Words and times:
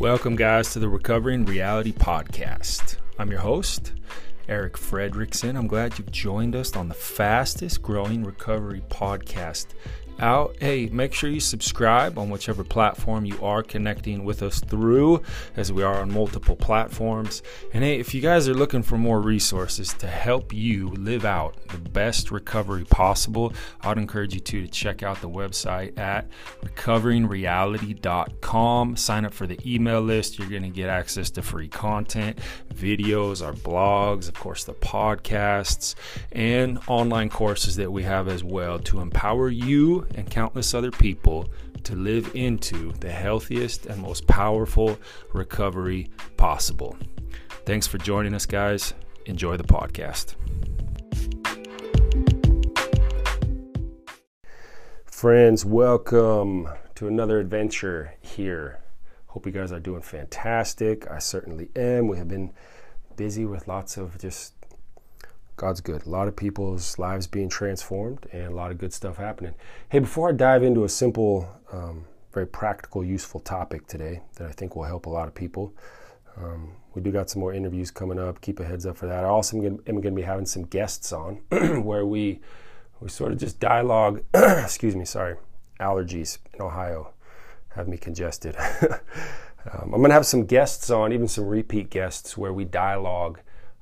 Welcome, 0.00 0.34
guys, 0.34 0.72
to 0.72 0.78
the 0.78 0.88
Recovering 0.88 1.44
Reality 1.44 1.92
Podcast. 1.92 2.96
I'm 3.18 3.30
your 3.30 3.40
host, 3.40 3.92
Eric 4.48 4.78
Fredrickson. 4.78 5.58
I'm 5.58 5.66
glad 5.66 5.98
you've 5.98 6.10
joined 6.10 6.56
us 6.56 6.74
on 6.74 6.88
the 6.88 6.94
fastest 6.94 7.82
growing 7.82 8.24
recovery 8.24 8.82
podcast 8.88 9.66
out. 10.20 10.56
Hey, 10.60 10.86
make 10.86 11.14
sure 11.14 11.30
you 11.30 11.40
subscribe 11.40 12.18
on 12.18 12.30
whichever 12.30 12.62
platform 12.62 13.24
you 13.24 13.42
are 13.42 13.62
connecting 13.62 14.24
with 14.24 14.42
us 14.42 14.60
through, 14.60 15.22
as 15.56 15.72
we 15.72 15.82
are 15.82 16.00
on 16.00 16.12
multiple 16.12 16.56
platforms. 16.56 17.42
And 17.72 17.82
hey, 17.82 17.98
if 17.98 18.14
you 18.14 18.20
guys 18.20 18.48
are 18.48 18.54
looking 18.54 18.82
for 18.82 18.98
more 18.98 19.20
resources 19.20 19.94
to 19.94 20.06
help 20.06 20.52
you 20.52 20.90
live 20.90 21.24
out 21.24 21.56
the 21.68 21.78
best 21.78 22.30
recovery 22.30 22.84
possible, 22.84 23.52
I'd 23.80 23.98
encourage 23.98 24.34
you 24.34 24.40
to, 24.40 24.62
to 24.62 24.68
check 24.68 25.02
out 25.02 25.20
the 25.20 25.28
website 25.28 25.98
at 25.98 26.28
recoveringreality.com. 26.64 28.96
Sign 28.96 29.24
up 29.24 29.32
for 29.32 29.46
the 29.46 29.58
email 29.64 30.00
list. 30.00 30.38
You're 30.38 30.50
going 30.50 30.62
to 30.62 30.68
get 30.68 30.88
access 30.88 31.30
to 31.30 31.42
free 31.42 31.68
content, 31.68 32.38
videos, 32.74 33.44
our 33.44 33.52
blogs, 33.52 34.28
of 34.28 34.34
course, 34.34 34.64
the 34.64 34.74
podcasts, 34.74 35.94
and 36.32 36.78
online 36.86 37.30
courses 37.30 37.76
that 37.76 37.90
we 37.90 38.02
have 38.02 38.28
as 38.28 38.44
well 38.44 38.78
to 38.80 39.00
empower 39.00 39.48
you 39.48 40.06
and 40.14 40.30
countless 40.30 40.74
other 40.74 40.90
people 40.90 41.48
to 41.84 41.94
live 41.94 42.30
into 42.34 42.92
the 43.00 43.10
healthiest 43.10 43.86
and 43.86 44.00
most 44.02 44.26
powerful 44.26 44.98
recovery 45.32 46.08
possible. 46.36 46.96
Thanks 47.64 47.86
for 47.86 47.98
joining 47.98 48.34
us, 48.34 48.46
guys. 48.46 48.94
Enjoy 49.26 49.56
the 49.56 49.64
podcast. 49.64 50.34
Friends, 55.04 55.64
welcome 55.64 56.68
to 56.94 57.06
another 57.06 57.38
adventure 57.38 58.14
here. 58.20 58.80
Hope 59.26 59.46
you 59.46 59.52
guys 59.52 59.70
are 59.70 59.78
doing 59.78 60.02
fantastic. 60.02 61.08
I 61.10 61.18
certainly 61.18 61.70
am. 61.76 62.08
We 62.08 62.16
have 62.16 62.28
been 62.28 62.52
busy 63.16 63.44
with 63.44 63.68
lots 63.68 63.96
of 63.96 64.18
just 64.18 64.54
God's 65.60 65.82
good. 65.82 66.06
A 66.06 66.08
lot 66.08 66.26
of 66.26 66.36
people's 66.36 66.98
lives 66.98 67.26
being 67.26 67.50
transformed 67.50 68.26
and 68.32 68.46
a 68.46 68.54
lot 68.54 68.70
of 68.70 68.78
good 68.78 68.94
stuff 68.94 69.18
happening. 69.18 69.52
Hey, 69.90 69.98
before 69.98 70.30
I 70.30 70.32
dive 70.32 70.62
into 70.62 70.84
a 70.84 70.88
simple, 70.88 71.46
um, 71.70 72.06
very 72.32 72.46
practical, 72.46 73.04
useful 73.04 73.40
topic 73.40 73.86
today 73.86 74.22
that 74.36 74.48
I 74.48 74.52
think 74.52 74.74
will 74.74 74.84
help 74.84 75.04
a 75.04 75.10
lot 75.10 75.28
of 75.28 75.34
people, 75.34 75.74
um, 76.38 76.72
we 76.94 77.02
do 77.02 77.12
got 77.12 77.28
some 77.28 77.40
more 77.40 77.52
interviews 77.52 77.90
coming 77.90 78.18
up. 78.18 78.40
Keep 78.40 78.60
a 78.60 78.64
heads 78.64 78.86
up 78.86 78.96
for 78.96 79.06
that. 79.06 79.22
I 79.22 79.28
also 79.28 79.58
am 79.58 79.76
going 79.84 80.02
to 80.02 80.10
be 80.12 80.22
having 80.22 80.46
some 80.46 80.62
guests 80.62 81.12
on 81.12 81.42
where 81.82 82.06
we 82.06 82.40
we 83.00 83.10
sort 83.10 83.30
of 83.30 83.36
just 83.36 83.60
dialogue. 83.60 84.24
excuse 84.34 84.96
me, 84.96 85.04
sorry, 85.04 85.36
allergies 85.78 86.38
in 86.54 86.62
Ohio 86.62 87.12
have 87.74 87.86
me 87.86 87.98
congested. 87.98 88.56
um, 88.90 89.92
I'm 89.92 90.00
going 90.00 90.08
to 90.08 90.14
have 90.14 90.24
some 90.24 90.46
guests 90.46 90.88
on, 90.88 91.12
even 91.12 91.28
some 91.28 91.44
repeat 91.44 91.90
guests, 91.90 92.38
where 92.38 92.52
we 92.54 92.64
dialogue 92.64 93.40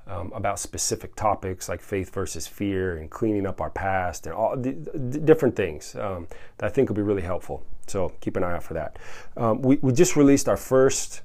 um, 0.08 0.32
about 0.34 0.58
specific 0.58 1.14
topics 1.14 1.68
like 1.68 1.80
faith 1.80 2.12
versus 2.12 2.46
fear 2.46 2.96
and 2.96 3.10
cleaning 3.10 3.46
up 3.46 3.60
our 3.60 3.70
past 3.70 4.26
and 4.26 4.34
all 4.34 4.56
the, 4.56 4.72
different 4.72 5.54
things 5.54 5.94
um, 5.96 6.26
that 6.56 6.66
I 6.66 6.68
think 6.70 6.88
will 6.88 6.96
be 6.96 7.02
really 7.02 7.22
helpful. 7.22 7.62
So 7.86 8.12
keep 8.20 8.36
an 8.36 8.42
eye 8.42 8.54
out 8.54 8.62
for 8.62 8.74
that. 8.74 8.98
Um, 9.36 9.62
we, 9.62 9.76
we 9.76 9.92
just 9.92 10.16
released 10.16 10.48
our 10.48 10.56
first 10.56 11.22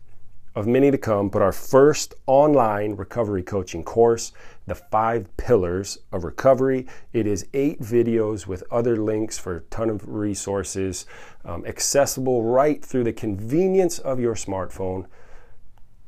of 0.55 0.67
many 0.67 0.91
to 0.91 0.97
come, 0.97 1.29
but 1.29 1.41
our 1.41 1.51
first 1.51 2.13
online 2.27 2.95
recovery 2.95 3.41
coaching 3.41 3.83
course, 3.83 4.33
The 4.67 4.75
Five 4.75 5.35
Pillars 5.35 5.97
of 6.11 6.23
Recovery. 6.23 6.85
It 7.11 7.25
is 7.25 7.47
eight 7.53 7.81
videos 7.81 8.45
with 8.45 8.63
other 8.69 8.97
links 8.97 9.39
for 9.39 9.57
a 9.57 9.61
ton 9.61 9.89
of 9.89 10.07
resources, 10.07 11.07
um, 11.43 11.65
accessible 11.65 12.43
right 12.43 12.85
through 12.85 13.05
the 13.05 13.13
convenience 13.13 13.97
of 13.97 14.19
your 14.19 14.35
smartphone, 14.35 15.07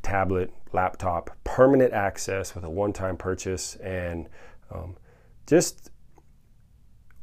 tablet, 0.06 0.53
laptop, 0.72 1.31
permanent 1.44 1.92
access 1.92 2.53
with 2.53 2.63
a 2.63 2.69
one 2.69 2.94
time 2.94 3.18
purchase, 3.18 3.75
and 3.78 4.29
um, 4.72 4.96
just 5.47 5.90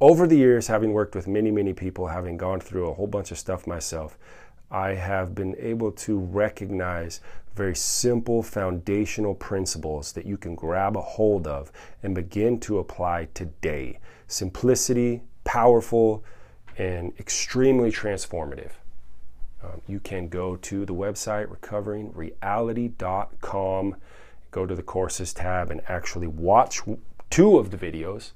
over 0.00 0.26
the 0.26 0.36
years, 0.36 0.66
having 0.66 0.92
worked 0.92 1.14
with 1.14 1.28
many, 1.28 1.52
many 1.52 1.72
people, 1.72 2.08
having 2.08 2.36
gone 2.36 2.58
through 2.58 2.88
a 2.88 2.94
whole 2.94 3.06
bunch 3.06 3.30
of 3.30 3.38
stuff 3.38 3.68
myself, 3.68 4.18
I 4.68 4.94
have 4.94 5.32
been 5.32 5.54
able 5.60 5.92
to 5.92 6.18
recognize 6.18 7.20
very 7.54 7.76
simple 7.76 8.42
foundational 8.42 9.36
principles 9.36 10.12
that 10.14 10.26
you 10.26 10.36
can 10.36 10.56
grab 10.56 10.96
a 10.96 11.02
hold 11.02 11.46
of 11.46 11.70
and 12.02 12.16
begin 12.16 12.58
to 12.60 12.78
apply 12.80 13.28
today. 13.32 14.00
Simplicity, 14.26 15.22
powerful, 15.44 16.24
and 16.78 17.12
extremely 17.20 17.92
transformative. 17.92 18.72
Um, 19.62 19.80
you 19.86 20.00
can 20.00 20.26
go 20.28 20.56
to 20.56 20.84
the 20.84 20.94
website 20.94 21.46
recoveringreality.com, 21.46 23.96
go 24.50 24.66
to 24.66 24.74
the 24.74 24.82
courses 24.82 25.32
tab, 25.32 25.70
and 25.70 25.80
actually 25.88 26.26
watch 26.26 26.80
two 27.30 27.58
of 27.58 27.70
the 27.70 27.76
videos. 27.76 28.32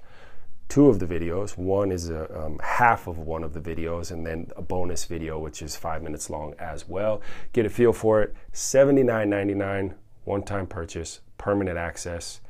Two 0.69 0.88
of 0.88 0.98
the 0.98 1.06
videos. 1.06 1.56
One 1.56 1.92
is 1.92 2.10
a 2.10 2.44
um, 2.44 2.59
half 2.62 3.06
of 3.06 3.19
one 3.19 3.44
of 3.44 3.54
the 3.54 3.60
videos, 3.60 4.10
and 4.10 4.26
then 4.26 4.50
a 4.56 4.62
bonus 4.62 5.04
video, 5.04 5.38
which 5.38 5.62
is 5.62 5.76
five 5.76 6.03
minutes 6.03 6.28
long 6.28 6.54
as 6.59 6.88
well. 6.88 7.22
Get 7.53 7.66
a 7.66 7.70
feel 7.70 7.93
for 7.93 8.20
it. 8.22 8.34
$79.99, 8.53 9.94
one 10.25 10.43
time 10.43 10.66
purchase, 10.66 11.20
permanent 11.38 11.78
access 11.78 12.41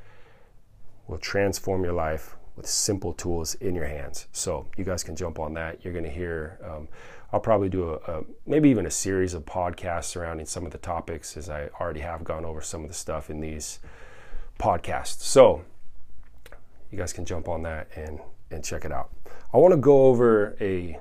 will 1.06 1.18
transform 1.18 1.84
your 1.84 1.92
life 1.92 2.36
with 2.56 2.66
simple 2.66 3.12
tools 3.12 3.54
in 3.56 3.74
your 3.74 3.86
hands. 3.86 4.26
So 4.32 4.66
you 4.76 4.84
guys 4.84 5.04
can 5.04 5.14
jump 5.14 5.38
on 5.38 5.54
that. 5.54 5.84
You're 5.84 5.92
going 5.92 6.04
to 6.04 6.10
hear. 6.10 6.58
Um, 6.64 6.88
I'll 7.32 7.40
probably 7.40 7.68
do 7.68 7.90
a, 7.90 7.94
a, 8.12 8.24
maybe 8.46 8.70
even 8.70 8.86
a 8.86 8.90
series 8.90 9.34
of 9.34 9.44
podcasts 9.44 10.04
surrounding 10.04 10.46
some 10.46 10.64
of 10.64 10.72
the 10.72 10.78
topics, 10.78 11.36
as 11.36 11.50
I 11.50 11.68
already 11.80 12.00
have 12.00 12.24
gone 12.24 12.44
over 12.44 12.60
some 12.62 12.82
of 12.82 12.88
the 12.88 12.94
stuff 12.94 13.30
in 13.30 13.40
these 13.40 13.80
podcasts. 14.58 15.22
So 15.22 15.64
you 16.90 16.98
guys 16.98 17.12
can 17.12 17.24
jump 17.24 17.48
on 17.48 17.62
that 17.62 17.88
and 17.96 18.20
and 18.50 18.64
check 18.64 18.84
it 18.84 18.92
out. 18.92 19.10
I 19.52 19.58
want 19.58 19.72
to 19.72 19.78
go 19.78 20.06
over 20.06 20.56
a 20.60 20.98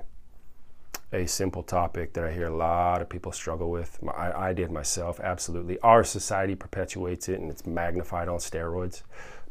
a 1.12 1.26
simple 1.26 1.62
topic 1.62 2.12
that 2.14 2.24
I 2.24 2.32
hear 2.32 2.48
a 2.48 2.56
lot 2.56 3.00
of 3.00 3.08
people 3.08 3.30
struggle 3.30 3.70
with. 3.70 3.98
I, 4.16 4.48
I 4.48 4.52
did 4.52 4.72
myself, 4.72 5.20
absolutely. 5.20 5.78
Our 5.80 6.02
society 6.02 6.56
perpetuates 6.56 7.28
it 7.28 7.40
and 7.40 7.50
it's 7.50 7.64
magnified 7.64 8.28
on 8.28 8.38
steroids. 8.38 9.02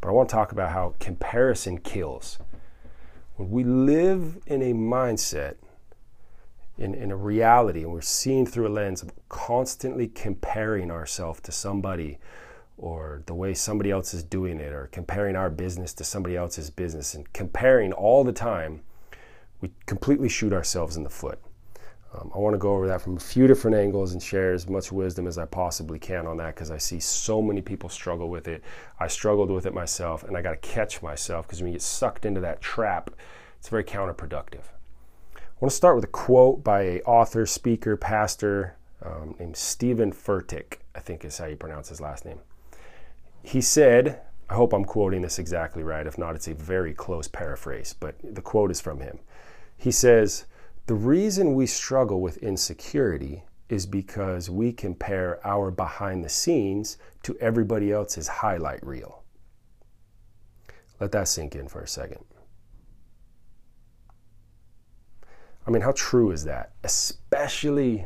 But 0.05 0.11
I 0.11 0.13
want 0.13 0.29
to 0.29 0.35
talk 0.35 0.51
about 0.51 0.71
how 0.71 0.93
comparison 0.99 1.79
kills. 1.79 2.37
When 3.37 3.49
we 3.49 3.63
live 3.63 4.37
in 4.45 4.61
a 4.61 4.71
mindset 4.71 5.55
in, 6.77 6.93
in 6.93 7.09
a 7.09 7.15
reality 7.15 7.81
and 7.81 7.91
we're 7.91 8.01
seeing 8.01 8.45
through 8.45 8.67
a 8.67 8.69
lens 8.69 9.01
of 9.01 9.11
constantly 9.29 10.07
comparing 10.07 10.91
ourselves 10.91 11.41
to 11.41 11.51
somebody 11.51 12.19
or 12.77 13.23
the 13.25 13.33
way 13.33 13.55
somebody 13.55 13.89
else 13.89 14.13
is 14.13 14.21
doing 14.21 14.59
it 14.59 14.73
or 14.73 14.89
comparing 14.91 15.35
our 15.35 15.49
business 15.49 15.91
to 15.93 16.03
somebody 16.03 16.35
else's 16.35 16.69
business 16.69 17.15
and 17.15 17.33
comparing 17.33 17.91
all 17.91 18.23
the 18.23 18.31
time, 18.31 18.83
we 19.59 19.71
completely 19.87 20.29
shoot 20.29 20.53
ourselves 20.53 20.95
in 20.95 21.01
the 21.01 21.09
foot. 21.09 21.41
Um, 22.15 22.31
I 22.33 22.37
want 22.37 22.53
to 22.53 22.57
go 22.57 22.73
over 22.75 22.87
that 22.87 23.01
from 23.01 23.17
a 23.17 23.19
few 23.19 23.47
different 23.47 23.75
angles 23.75 24.13
and 24.13 24.21
share 24.21 24.53
as 24.53 24.69
much 24.69 24.91
wisdom 24.91 25.27
as 25.27 25.37
I 25.37 25.45
possibly 25.45 25.99
can 25.99 26.27
on 26.27 26.37
that 26.37 26.55
because 26.55 26.71
I 26.71 26.77
see 26.77 26.99
so 26.99 27.41
many 27.41 27.61
people 27.61 27.89
struggle 27.89 28.29
with 28.29 28.47
it. 28.47 28.63
I 28.99 29.07
struggled 29.07 29.49
with 29.49 29.65
it 29.65 29.73
myself 29.73 30.23
and 30.23 30.37
I 30.37 30.41
got 30.41 30.51
to 30.51 30.57
catch 30.57 31.01
myself 31.01 31.47
because 31.47 31.61
when 31.61 31.71
you 31.71 31.75
get 31.75 31.81
sucked 31.81 32.25
into 32.25 32.39
that 32.41 32.61
trap, 32.61 33.09
it's 33.59 33.69
very 33.69 33.83
counterproductive. 33.83 34.63
I 35.35 35.59
want 35.59 35.71
to 35.71 35.75
start 35.75 35.95
with 35.95 36.03
a 36.03 36.07
quote 36.07 36.63
by 36.63 36.81
a 36.81 37.01
author, 37.01 37.45
speaker, 37.45 37.97
pastor 37.97 38.75
um, 39.03 39.35
named 39.39 39.57
Steven 39.57 40.11
Furtick, 40.11 40.79
I 40.93 40.99
think 40.99 41.25
is 41.25 41.37
how 41.37 41.45
you 41.45 41.55
pronounce 41.55 41.89
his 41.89 42.01
last 42.01 42.25
name. 42.25 42.39
He 43.41 43.61
said, 43.61 44.21
I 44.49 44.53
hope 44.53 44.73
I'm 44.73 44.85
quoting 44.85 45.21
this 45.21 45.39
exactly 45.39 45.83
right. 45.83 46.05
If 46.05 46.17
not, 46.17 46.35
it's 46.35 46.47
a 46.47 46.53
very 46.53 46.93
close 46.93 47.27
paraphrase, 47.27 47.95
but 47.99 48.15
the 48.23 48.41
quote 48.41 48.71
is 48.71 48.81
from 48.81 48.99
him. 48.99 49.19
He 49.77 49.91
says, 49.91 50.45
The 50.87 50.93
reason 50.93 51.55
we 51.55 51.65
struggle 51.65 52.21
with 52.21 52.37
insecurity 52.37 53.43
is 53.69 53.87
because 53.87 54.51
we 54.51 54.71
compare 54.71 55.39
our 55.45 55.71
behind 55.71 56.23
the 56.23 56.29
scenes 56.29 56.97
to 57.23 57.35
everybody 57.39 57.91
else's 57.91 58.27
highlight 58.27 58.85
reel. 58.85 59.23
Let 60.99 61.11
that 61.13 61.27
sink 61.27 61.55
in 61.55 61.67
for 61.67 61.81
a 61.81 61.87
second. 61.87 62.23
I 65.65 65.71
mean, 65.71 65.81
how 65.81 65.93
true 65.93 66.29
is 66.29 66.43
that? 66.43 66.73
Especially, 66.83 68.05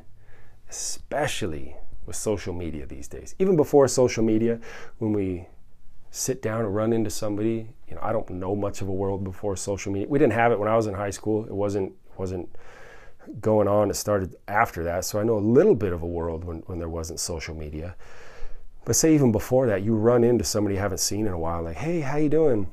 especially 0.69 1.75
with 2.05 2.15
social 2.15 2.53
media 2.53 2.85
these 2.85 3.09
days. 3.09 3.35
Even 3.39 3.57
before 3.57 3.89
social 3.89 4.23
media, 4.23 4.59
when 4.99 5.11
we 5.11 5.47
sit 6.11 6.41
down 6.41 6.61
and 6.61 6.73
run 6.73 6.93
into 6.93 7.09
somebody, 7.09 7.67
you 7.89 7.95
know, 7.95 8.01
I 8.01 8.13
don't 8.13 8.29
know 8.29 8.55
much 8.55 8.81
of 8.81 8.87
a 8.87 8.93
world 8.93 9.25
before 9.25 9.57
social 9.57 9.91
media. 9.91 10.07
We 10.07 10.17
didn't 10.17 10.33
have 10.33 10.53
it 10.53 10.59
when 10.59 10.69
I 10.69 10.77
was 10.77 10.87
in 10.87 10.93
high 10.93 11.09
school. 11.09 11.43
It 11.45 11.53
wasn't 11.53 11.93
wasn't 12.19 12.49
going 13.41 13.67
on. 13.67 13.89
It 13.89 13.95
started 13.95 14.35
after 14.47 14.83
that, 14.83 15.05
so 15.05 15.19
I 15.19 15.23
know 15.23 15.37
a 15.37 15.39
little 15.39 15.75
bit 15.75 15.93
of 15.93 16.03
a 16.03 16.07
world 16.07 16.43
when, 16.43 16.59
when 16.67 16.79
there 16.79 16.89
wasn't 16.89 17.19
social 17.19 17.55
media. 17.55 17.95
But 18.85 18.95
say 18.95 19.13
even 19.13 19.31
before 19.31 19.67
that, 19.67 19.83
you 19.83 19.95
run 19.95 20.23
into 20.23 20.43
somebody 20.43 20.75
you 20.75 20.81
haven't 20.81 20.99
seen 20.99 21.27
in 21.27 21.33
a 21.33 21.39
while, 21.39 21.63
like, 21.63 21.77
"Hey, 21.77 22.01
how 22.01 22.17
you 22.17 22.29
doing?" 22.29 22.67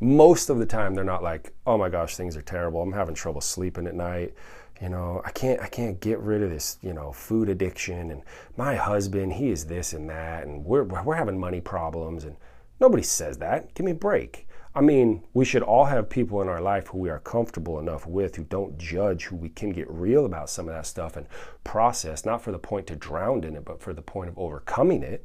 most 0.00 0.50
of 0.50 0.58
the 0.58 0.66
time 0.66 0.94
they're 0.94 1.04
not 1.04 1.22
like, 1.22 1.52
"Oh 1.66 1.78
my 1.78 1.88
gosh, 1.88 2.16
things 2.16 2.36
are 2.36 2.42
terrible. 2.42 2.82
I'm 2.82 2.92
having 2.92 3.14
trouble 3.14 3.40
sleeping 3.40 3.86
at 3.86 3.94
night." 3.94 4.34
You 4.80 4.88
know, 4.88 5.22
I 5.24 5.30
can't 5.30 5.60
I 5.60 5.68
can't 5.68 6.00
get 6.00 6.18
rid 6.18 6.42
of 6.42 6.50
this, 6.50 6.78
you 6.82 6.92
know, 6.92 7.12
food 7.12 7.48
addiction 7.48 8.10
and 8.10 8.22
my 8.56 8.74
husband, 8.74 9.34
he 9.34 9.50
is 9.50 9.66
this 9.66 9.92
and 9.92 10.08
that 10.10 10.44
and 10.46 10.64
we're 10.64 10.82
we're 10.84 11.14
having 11.14 11.38
money 11.38 11.60
problems 11.60 12.24
and 12.24 12.36
nobody 12.80 13.02
says 13.02 13.38
that. 13.38 13.72
Give 13.74 13.86
me 13.86 13.92
a 13.92 13.94
break. 13.94 14.46
I 14.76 14.80
mean, 14.80 15.22
we 15.32 15.44
should 15.44 15.62
all 15.62 15.84
have 15.84 16.10
people 16.10 16.42
in 16.42 16.48
our 16.48 16.60
life 16.60 16.88
who 16.88 16.98
we 16.98 17.08
are 17.08 17.20
comfortable 17.20 17.78
enough 17.78 18.06
with, 18.06 18.34
who 18.34 18.42
don't 18.42 18.76
judge, 18.76 19.24
who 19.24 19.36
we 19.36 19.48
can 19.48 19.70
get 19.70 19.88
real 19.88 20.26
about 20.26 20.50
some 20.50 20.68
of 20.68 20.74
that 20.74 20.86
stuff 20.86 21.16
and 21.16 21.26
process, 21.62 22.24
not 22.24 22.42
for 22.42 22.50
the 22.50 22.58
point 22.58 22.88
to 22.88 22.96
drown 22.96 23.44
in 23.44 23.54
it, 23.54 23.64
but 23.64 23.80
for 23.80 23.94
the 23.94 24.02
point 24.02 24.30
of 24.30 24.38
overcoming 24.38 25.04
it. 25.04 25.24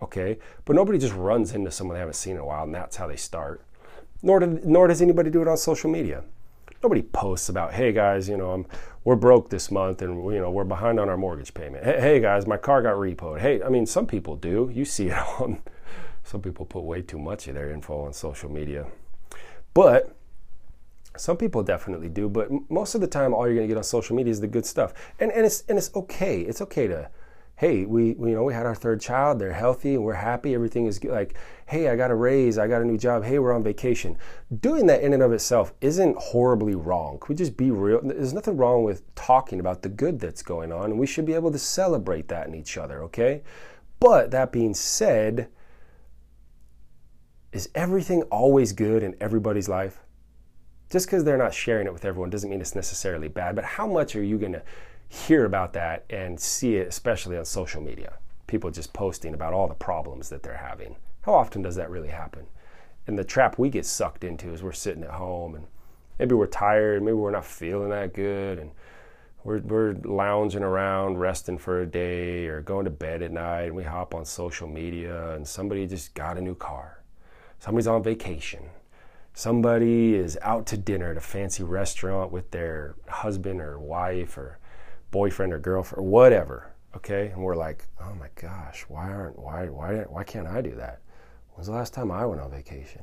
Okay? 0.00 0.38
But 0.64 0.76
nobody 0.76 0.98
just 0.98 1.14
runs 1.14 1.52
into 1.52 1.72
someone 1.72 1.94
they 1.94 2.00
haven't 2.00 2.14
seen 2.14 2.34
in 2.34 2.40
a 2.40 2.44
while 2.44 2.62
and 2.62 2.74
that's 2.74 2.96
how 2.96 3.08
they 3.08 3.16
start. 3.16 3.62
Nor, 4.22 4.38
do, 4.38 4.60
nor 4.64 4.86
does 4.86 5.02
anybody 5.02 5.30
do 5.30 5.42
it 5.42 5.48
on 5.48 5.56
social 5.56 5.90
media. 5.90 6.22
Nobody 6.80 7.02
posts 7.02 7.48
about, 7.48 7.72
hey 7.72 7.90
guys, 7.90 8.28
you 8.28 8.36
know, 8.36 8.52
I'm, 8.52 8.66
we're 9.02 9.16
broke 9.16 9.50
this 9.50 9.70
month 9.70 10.02
and 10.02 10.32
you 10.32 10.40
know 10.40 10.50
we're 10.50 10.64
behind 10.64 11.00
on 11.00 11.08
our 11.08 11.16
mortgage 11.16 11.54
payment. 11.54 11.84
Hey, 11.84 12.00
hey 12.00 12.20
guys, 12.20 12.46
my 12.46 12.56
car 12.56 12.82
got 12.82 12.94
repoed. 12.94 13.40
Hey, 13.40 13.62
I 13.62 13.68
mean, 13.68 13.86
some 13.86 14.06
people 14.06 14.36
do. 14.36 14.70
You 14.72 14.84
see 14.84 15.08
it 15.08 15.16
on 15.40 15.60
some 16.26 16.42
people 16.42 16.66
put 16.66 16.82
way 16.82 17.02
too 17.02 17.18
much 17.18 17.46
of 17.46 17.54
their 17.54 17.70
info 17.70 18.00
on 18.00 18.12
social 18.12 18.50
media. 18.50 18.86
But 19.74 20.16
some 21.16 21.36
people 21.36 21.62
definitely 21.62 22.08
do, 22.08 22.28
but 22.28 22.50
most 22.68 22.94
of 22.94 23.00
the 23.00 23.06
time, 23.06 23.32
all 23.32 23.46
you're 23.46 23.54
going 23.54 23.66
to 23.66 23.72
get 23.72 23.78
on 23.78 23.84
social 23.84 24.16
media 24.16 24.32
is 24.32 24.40
the 24.40 24.48
good 24.48 24.66
stuff, 24.66 24.92
and 25.20 25.30
and 25.32 25.46
it's 25.46 25.62
and 25.68 25.78
it's 25.78 25.94
okay. 25.94 26.40
It's 26.40 26.60
okay 26.60 26.88
to, 26.88 27.08
hey, 27.54 27.84
we, 27.84 28.14
we 28.14 28.30
you 28.30 28.34
know 28.34 28.42
we 28.42 28.52
had 28.52 28.66
our 28.66 28.74
third 28.74 29.00
child, 29.00 29.38
they're 29.38 29.52
healthy, 29.52 29.96
we're 29.96 30.14
happy, 30.14 30.52
everything 30.52 30.86
is 30.86 30.98
good. 30.98 31.12
Like, 31.12 31.36
hey, 31.66 31.88
I 31.88 31.96
got 31.96 32.10
a 32.10 32.14
raise, 32.14 32.58
I 32.58 32.66
got 32.66 32.82
a 32.82 32.84
new 32.84 32.98
job, 32.98 33.24
hey, 33.24 33.38
we're 33.38 33.54
on 33.54 33.62
vacation. 33.62 34.18
Doing 34.60 34.86
that 34.86 35.02
in 35.02 35.12
and 35.12 35.22
of 35.22 35.32
itself 35.32 35.72
isn't 35.80 36.16
horribly 36.16 36.74
wrong. 36.74 37.18
Could 37.20 37.28
we 37.30 37.34
just 37.36 37.56
be 37.56 37.70
real? 37.70 38.00
There's 38.02 38.34
nothing 38.34 38.56
wrong 38.56 38.82
with 38.82 39.14
talking 39.14 39.60
about 39.60 39.82
the 39.82 39.88
good 39.88 40.18
that's 40.18 40.42
going 40.42 40.72
on, 40.72 40.90
and 40.90 40.98
we 40.98 41.06
should 41.06 41.24
be 41.24 41.34
able 41.34 41.52
to 41.52 41.58
celebrate 41.58 42.28
that 42.28 42.48
in 42.48 42.54
each 42.54 42.76
other. 42.76 43.02
Okay, 43.04 43.42
but 44.00 44.32
that 44.32 44.50
being 44.52 44.74
said 44.74 45.48
is 47.56 47.70
everything 47.74 48.20
always 48.24 48.74
good 48.74 49.02
in 49.02 49.16
everybody's 49.18 49.66
life? 49.66 50.00
Just 50.90 51.06
because 51.06 51.24
they're 51.24 51.38
not 51.38 51.54
sharing 51.54 51.86
it 51.86 51.92
with 51.92 52.04
everyone 52.04 52.28
doesn't 52.28 52.50
mean 52.50 52.60
it's 52.60 52.74
necessarily 52.74 53.28
bad, 53.28 53.56
but 53.56 53.64
how 53.64 53.86
much 53.86 54.14
are 54.14 54.22
you 54.22 54.36
going 54.36 54.52
to 54.52 54.62
hear 55.08 55.46
about 55.46 55.72
that 55.72 56.04
and 56.10 56.38
see 56.38 56.76
it, 56.76 56.86
especially 56.86 57.38
on 57.38 57.46
social 57.46 57.80
media? 57.80 58.18
People 58.46 58.70
just 58.70 58.92
posting 58.92 59.32
about 59.32 59.54
all 59.54 59.68
the 59.68 59.74
problems 59.74 60.28
that 60.28 60.42
they're 60.42 60.58
having. 60.58 60.96
How 61.22 61.32
often 61.32 61.62
does 61.62 61.76
that 61.76 61.88
really 61.88 62.10
happen? 62.10 62.44
And 63.06 63.18
the 63.18 63.24
trap 63.24 63.58
we 63.58 63.70
get 63.70 63.86
sucked 63.86 64.22
into 64.22 64.52
is 64.52 64.62
we're 64.62 64.72
sitting 64.72 65.02
at 65.02 65.12
home 65.12 65.54
and 65.54 65.66
maybe 66.18 66.34
we're 66.34 66.48
tired, 66.48 67.02
maybe 67.02 67.14
we're 67.14 67.30
not 67.30 67.46
feeling 67.46 67.88
that 67.88 68.12
good, 68.12 68.58
and 68.58 68.70
we're, 69.44 69.60
we're 69.60 69.96
lounging 70.04 70.62
around, 70.62 71.16
resting 71.20 71.56
for 71.56 71.80
a 71.80 71.86
day, 71.86 72.48
or 72.48 72.60
going 72.60 72.84
to 72.84 72.90
bed 72.90 73.22
at 73.22 73.32
night, 73.32 73.62
and 73.62 73.76
we 73.76 73.84
hop 73.84 74.14
on 74.14 74.26
social 74.26 74.68
media, 74.68 75.30
and 75.30 75.48
somebody 75.48 75.86
just 75.86 76.12
got 76.12 76.36
a 76.36 76.40
new 76.42 76.54
car 76.54 76.96
Somebody's 77.58 77.86
on 77.86 78.02
vacation. 78.02 78.70
Somebody 79.34 80.14
is 80.14 80.38
out 80.42 80.66
to 80.66 80.76
dinner 80.76 81.10
at 81.10 81.16
a 81.16 81.20
fancy 81.20 81.62
restaurant 81.62 82.32
with 82.32 82.50
their 82.50 82.94
husband 83.08 83.60
or 83.60 83.78
wife 83.78 84.38
or 84.38 84.58
boyfriend 85.10 85.52
or 85.52 85.58
girlfriend 85.58 86.04
or 86.04 86.08
whatever. 86.08 86.72
Okay, 86.96 87.28
and 87.28 87.42
we're 87.42 87.56
like, 87.56 87.84
oh 88.00 88.14
my 88.14 88.28
gosh, 88.40 88.86
why 88.88 89.10
aren't 89.10 89.38
why 89.38 89.68
why 89.68 89.96
why 90.08 90.24
can't 90.24 90.46
I 90.46 90.62
do 90.62 90.74
that? 90.76 91.02
When's 91.52 91.66
the 91.66 91.74
last 91.74 91.92
time 91.92 92.10
I 92.10 92.24
went 92.24 92.40
on 92.40 92.50
vacation? 92.50 93.02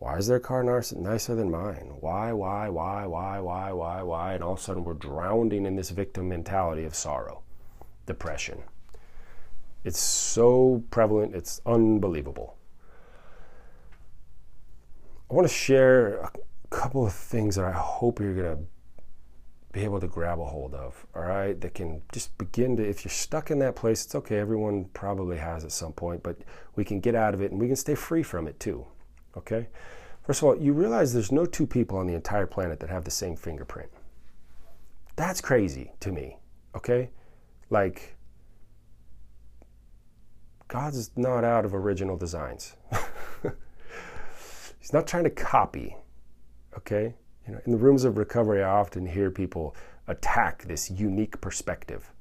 Why 0.00 0.16
is 0.16 0.26
their 0.26 0.40
car 0.40 0.62
nicer 0.62 1.34
than 1.34 1.50
mine? 1.50 1.92
Why, 2.00 2.32
why, 2.32 2.70
why, 2.70 3.06
why, 3.06 3.38
why, 3.40 3.72
why, 3.72 4.02
why? 4.02 4.32
And 4.32 4.42
all 4.42 4.54
of 4.54 4.58
a 4.58 4.62
sudden 4.62 4.84
we're 4.84 4.94
drowning 4.94 5.66
in 5.66 5.76
this 5.76 5.90
victim 5.90 6.30
mentality 6.30 6.84
of 6.84 6.94
sorrow, 6.94 7.42
depression. 8.06 8.62
It's 9.84 10.00
so 10.00 10.82
prevalent, 10.90 11.34
it's 11.34 11.60
unbelievable. 11.66 12.56
I 15.30 15.34
want 15.34 15.46
to 15.46 15.54
share 15.54 16.18
a 16.18 16.30
couple 16.70 17.06
of 17.06 17.12
things 17.12 17.54
that 17.54 17.64
I 17.64 17.70
hope 17.70 18.18
you're 18.18 18.34
going 18.34 18.56
to 18.56 18.62
be 19.70 19.84
able 19.84 20.00
to 20.00 20.08
grab 20.08 20.40
a 20.40 20.44
hold 20.44 20.74
of, 20.74 21.06
all 21.14 21.22
right? 21.22 21.60
That 21.60 21.74
can 21.74 22.02
just 22.10 22.36
begin 22.36 22.76
to, 22.78 22.88
if 22.88 23.04
you're 23.04 23.12
stuck 23.12 23.52
in 23.52 23.60
that 23.60 23.76
place, 23.76 24.04
it's 24.04 24.16
okay. 24.16 24.38
Everyone 24.38 24.86
probably 24.86 25.36
has 25.36 25.64
at 25.64 25.70
some 25.70 25.92
point, 25.92 26.24
but 26.24 26.38
we 26.74 26.84
can 26.84 26.98
get 26.98 27.14
out 27.14 27.32
of 27.32 27.42
it 27.42 27.52
and 27.52 27.60
we 27.60 27.68
can 27.68 27.76
stay 27.76 27.94
free 27.94 28.24
from 28.24 28.48
it 28.48 28.58
too, 28.58 28.84
okay? 29.36 29.68
First 30.24 30.42
of 30.42 30.48
all, 30.48 30.56
you 30.56 30.72
realize 30.72 31.12
there's 31.12 31.30
no 31.30 31.46
two 31.46 31.66
people 31.66 31.96
on 31.96 32.08
the 32.08 32.14
entire 32.14 32.46
planet 32.46 32.80
that 32.80 32.90
have 32.90 33.04
the 33.04 33.12
same 33.12 33.36
fingerprint. 33.36 33.90
That's 35.14 35.40
crazy 35.40 35.92
to 36.00 36.10
me, 36.10 36.38
okay? 36.74 37.10
Like, 37.68 38.16
God's 40.66 41.12
not 41.16 41.44
out 41.44 41.64
of 41.64 41.72
original 41.72 42.16
designs. 42.16 42.74
He's 44.80 44.92
not 44.92 45.06
trying 45.06 45.24
to 45.24 45.30
copy. 45.30 45.96
Okay? 46.76 47.14
You 47.46 47.54
know, 47.54 47.60
in 47.64 47.72
the 47.72 47.78
rooms 47.78 48.04
of 48.04 48.18
recovery, 48.18 48.62
I 48.62 48.70
often 48.70 49.06
hear 49.06 49.30
people 49.30 49.76
attack 50.08 50.64
this 50.64 50.90
unique 50.90 51.40
perspective. 51.40 52.12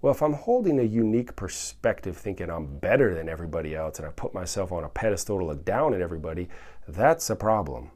Well, 0.00 0.14
if 0.14 0.22
I'm 0.22 0.34
holding 0.34 0.78
a 0.78 0.84
unique 0.84 1.36
perspective, 1.36 2.16
thinking 2.16 2.50
I'm 2.50 2.78
better 2.78 3.14
than 3.14 3.28
everybody 3.28 3.74
else, 3.74 3.98
and 3.98 4.06
I 4.06 4.10
put 4.10 4.34
myself 4.34 4.70
on 4.70 4.84
a 4.84 4.88
pedestal 4.88 5.38
to 5.38 5.44
look 5.44 5.64
down 5.64 5.94
at 5.94 6.00
everybody, 6.00 6.48
that's 6.86 7.28
a 7.30 7.36
problem. 7.36 7.90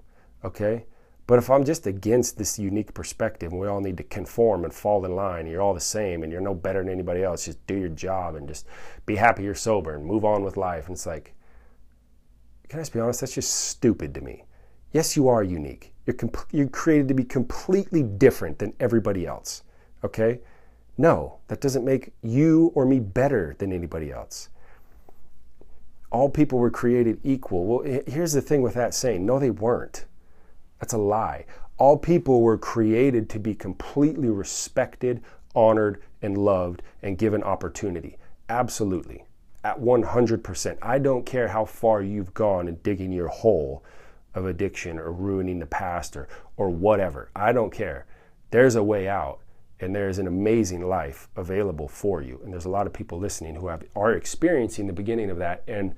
Okay? 0.44 0.86
But 1.26 1.38
if 1.38 1.48
I'm 1.50 1.64
just 1.64 1.86
against 1.86 2.38
this 2.38 2.58
unique 2.58 2.92
perspective, 2.94 3.52
and 3.52 3.60
we 3.60 3.68
all 3.68 3.80
need 3.80 3.98
to 3.98 4.02
conform 4.02 4.64
and 4.64 4.74
fall 4.74 5.04
in 5.04 5.14
line, 5.14 5.40
and 5.40 5.50
you're 5.50 5.62
all 5.62 5.74
the 5.74 5.80
same, 5.80 6.24
and 6.24 6.32
you're 6.32 6.40
no 6.40 6.54
better 6.54 6.82
than 6.82 6.90
anybody 6.90 7.22
else, 7.22 7.44
just 7.44 7.64
do 7.68 7.76
your 7.76 7.90
job 7.90 8.34
and 8.34 8.48
just 8.48 8.66
be 9.06 9.14
happy 9.14 9.44
you're 9.44 9.54
sober 9.54 9.94
and 9.94 10.04
move 10.04 10.24
on 10.24 10.42
with 10.42 10.56
life. 10.56 10.88
And 10.88 10.96
it's 10.96 11.06
like, 11.06 11.34
can 12.70 12.78
I 12.78 12.82
just 12.82 12.92
be 12.92 13.00
honest? 13.00 13.20
That's 13.20 13.34
just 13.34 13.52
stupid 13.52 14.14
to 14.14 14.20
me. 14.20 14.44
Yes, 14.92 15.16
you 15.16 15.26
are 15.26 15.42
unique. 15.42 15.92
You're, 16.06 16.14
comp- 16.14 16.46
you're 16.52 16.68
created 16.68 17.08
to 17.08 17.14
be 17.14 17.24
completely 17.24 18.04
different 18.04 18.60
than 18.60 18.74
everybody 18.78 19.26
else. 19.26 19.64
Okay? 20.04 20.38
No, 20.96 21.38
that 21.48 21.60
doesn't 21.60 21.84
make 21.84 22.12
you 22.22 22.70
or 22.76 22.86
me 22.86 23.00
better 23.00 23.56
than 23.58 23.72
anybody 23.72 24.12
else. 24.12 24.50
All 26.12 26.28
people 26.28 26.60
were 26.60 26.70
created 26.70 27.18
equal. 27.24 27.66
Well, 27.66 28.02
here's 28.06 28.34
the 28.34 28.40
thing 28.40 28.62
with 28.62 28.74
that 28.74 28.94
saying 28.94 29.26
no, 29.26 29.40
they 29.40 29.50
weren't. 29.50 30.04
That's 30.78 30.92
a 30.92 30.98
lie. 30.98 31.46
All 31.76 31.98
people 31.98 32.40
were 32.40 32.58
created 32.58 33.28
to 33.30 33.40
be 33.40 33.54
completely 33.54 34.28
respected, 34.28 35.22
honored, 35.56 36.02
and 36.22 36.38
loved, 36.38 36.82
and 37.02 37.18
given 37.18 37.42
opportunity. 37.42 38.16
Absolutely 38.48 39.24
at 39.64 39.78
100%. 39.78 40.78
I 40.82 40.98
don't 40.98 41.26
care 41.26 41.48
how 41.48 41.64
far 41.64 42.02
you've 42.02 42.34
gone 42.34 42.68
in 42.68 42.76
digging 42.76 43.12
your 43.12 43.28
hole 43.28 43.84
of 44.34 44.46
addiction 44.46 44.98
or 44.98 45.12
ruining 45.12 45.58
the 45.58 45.66
past 45.66 46.16
or, 46.16 46.28
or 46.56 46.70
whatever. 46.70 47.30
I 47.34 47.52
don't 47.52 47.72
care. 47.72 48.06
There's 48.50 48.76
a 48.76 48.82
way 48.82 49.08
out 49.08 49.40
and 49.80 49.94
there's 49.94 50.18
an 50.18 50.26
amazing 50.26 50.86
life 50.86 51.28
available 51.36 51.88
for 51.88 52.22
you. 52.22 52.40
And 52.44 52.52
there's 52.52 52.64
a 52.64 52.70
lot 52.70 52.86
of 52.86 52.92
people 52.92 53.18
listening 53.18 53.56
who 53.56 53.68
have, 53.68 53.82
are 53.96 54.12
experiencing 54.12 54.86
the 54.86 54.92
beginning 54.92 55.30
of 55.30 55.38
that 55.38 55.62
and 55.66 55.94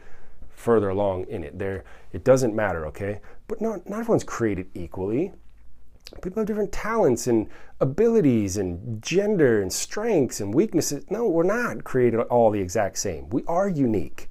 further 0.51 0.89
along 0.89 1.27
in 1.29 1.43
it. 1.45 1.59
There, 1.59 1.85
it 2.13 2.25
doesn't 2.25 2.55
matter, 2.55 2.87
okay? 2.87 3.21
But 3.49 3.61
not, 3.61 3.89
not 3.89 4.01
everyone's 4.01 4.25
created 4.25 4.71
equally 4.75 5.33
people 6.21 6.41
have 6.41 6.47
different 6.47 6.73
talents 6.73 7.27
and 7.27 7.49
abilities 7.81 8.57
and 8.57 9.03
gender 9.03 9.63
and 9.63 9.73
strengths 9.73 10.41
and 10.41 10.55
weaknesses. 10.55 11.05
No, 11.11 11.27
we're 11.27 11.43
not 11.43 11.85
created 11.85 12.21
all 12.21 12.51
the 12.51 12.61
exact 12.61 12.99
same. 12.99 13.29
We 13.31 13.45
are 13.47 13.69
unique. 13.69 14.29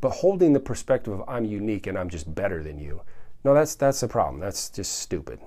But 0.00 0.10
holding 0.10 0.52
the 0.52 0.60
perspective 0.60 1.12
of 1.12 1.22
I'm 1.28 1.44
unique 1.44 1.86
and 1.86 1.96
I'm 1.96 2.08
just 2.08 2.34
better 2.34 2.62
than 2.62 2.78
you, 2.78 3.02
no, 3.44 3.54
that's 3.54 3.74
that's 3.74 4.02
a 4.02 4.08
problem. 4.08 4.40
That's 4.40 4.68
just 4.70 4.98
stupid. 4.98 5.40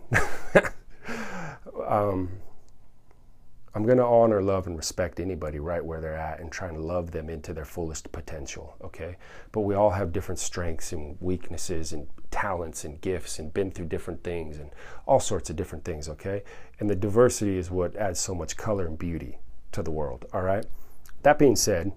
um, 1.87 2.29
I'm 3.75 3.83
going 3.83 3.97
to 3.97 4.05
honor, 4.05 4.41
love, 4.41 4.67
and 4.67 4.77
respect 4.77 5.19
anybody 5.19 5.59
right 5.59 5.83
where 5.83 5.99
they're 5.99 6.15
at 6.15 6.39
and 6.39 6.49
try 6.49 6.69
and 6.69 6.79
love 6.79 7.11
them 7.11 7.29
into 7.29 7.53
their 7.53 7.65
fullest 7.65 8.09
potential, 8.13 8.73
okay? 8.81 9.17
But 9.51 9.61
we 9.61 9.75
all 9.75 9.89
have 9.89 10.13
different 10.13 10.39
strengths 10.39 10.93
and 10.93 11.17
weaknesses 11.19 11.91
and 11.91 12.07
talents 12.31 12.85
and 12.85 13.01
gifts 13.01 13.37
and 13.37 13.53
been 13.53 13.71
through 13.71 13.87
different 13.87 14.23
things 14.23 14.59
and 14.59 14.71
all 15.05 15.19
sorts 15.19 15.49
of 15.49 15.57
different 15.57 15.83
things, 15.83 16.07
okay? 16.07 16.43
And 16.79 16.89
the 16.89 16.95
diversity 16.95 17.57
is 17.57 17.69
what 17.69 17.97
adds 17.97 18.17
so 18.17 18.33
much 18.33 18.55
color 18.55 18.87
and 18.87 18.97
beauty 18.97 19.39
to 19.73 19.83
the 19.83 19.91
world, 19.91 20.25
all 20.31 20.41
right? 20.41 20.65
That 21.23 21.37
being 21.37 21.57
said, 21.57 21.91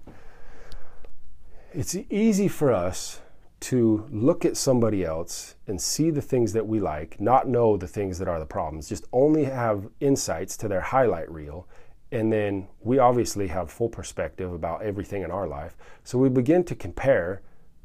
it's 1.73 1.95
easy 2.09 2.49
for 2.49 2.73
us 2.73 3.21
to 3.59 4.07
look 4.09 4.45
at 4.45 4.55
somebody 4.55 5.03
else 5.03 5.55
and 5.67 5.81
see 5.81 6.11
the 6.11 6.21
things 6.21 6.53
that 6.53 6.67
we 6.67 6.79
like, 6.79 7.19
not 7.19 7.47
know 7.47 7.75
the 7.75 7.87
things 7.87 8.17
that 8.19 8.27
are 8.27 8.39
the 8.39 8.45
problems, 8.45 8.87
just 8.87 9.05
only 9.11 9.43
have 9.45 9.89
insights 9.99 10.55
to 10.57 10.67
their 10.67 10.81
highlight 10.81 11.29
reel. 11.29 11.67
And 12.11 12.31
then 12.31 12.67
we 12.81 12.99
obviously 12.99 13.47
have 13.47 13.69
full 13.69 13.89
perspective 13.89 14.51
about 14.51 14.81
everything 14.81 15.23
in 15.23 15.31
our 15.31 15.47
life. 15.47 15.75
So 16.03 16.17
we 16.17 16.29
begin 16.29 16.63
to 16.65 16.75
compare 16.75 17.41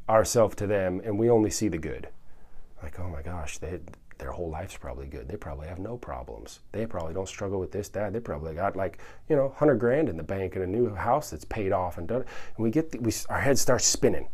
ourselves 0.08 0.54
to 0.56 0.66
them 0.66 1.00
and 1.04 1.18
we 1.18 1.28
only 1.28 1.50
see 1.50 1.68
the 1.68 1.78
good. 1.78 2.08
Like, 2.82 2.98
oh 3.00 3.08
my 3.08 3.22
gosh, 3.22 3.58
they, 3.58 3.80
their 4.18 4.30
whole 4.30 4.50
life's 4.50 4.76
probably 4.76 5.06
good. 5.06 5.28
They 5.28 5.36
probably 5.36 5.66
have 5.66 5.78
no 5.78 5.96
problems. 5.96 6.60
They 6.72 6.86
probably 6.86 7.14
don't 7.14 7.28
struggle 7.28 7.58
with 7.58 7.72
this, 7.72 7.88
that. 7.90 8.12
They 8.12 8.20
probably 8.20 8.54
got 8.54 8.76
like, 8.76 8.98
you 9.28 9.36
know, 9.36 9.46
100 9.46 9.76
grand 9.76 10.08
in 10.08 10.16
the 10.16 10.22
bank 10.22 10.54
and 10.54 10.64
a 10.64 10.68
new 10.68 10.94
house 10.94 11.30
that's 11.30 11.44
paid 11.44 11.72
off 11.72 11.98
and 11.98 12.06
done. 12.06 12.24
And 12.56 12.64
we 12.64 12.70
get, 12.70 12.92
the, 12.92 12.98
we, 13.00 13.12
our 13.28 13.40
heads 13.40 13.60
start 13.60 13.82
spinning. 13.82 14.28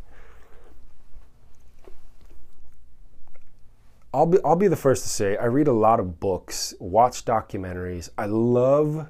I'll 4.13 4.27
be, 4.27 4.39
I'll 4.45 4.57
be 4.57 4.69
the 4.69 4.77
first 4.77 5.05
to 5.05 5.09
say 5.09 5.37
I 5.37 5.45
read 5.45 5.69
a 5.69 5.73
lot 5.73 6.01
of 6.01 6.19
books, 6.19 6.75
watch 6.81 7.25
documentaries. 7.25 8.11
I 8.19 8.27
love 8.27 9.09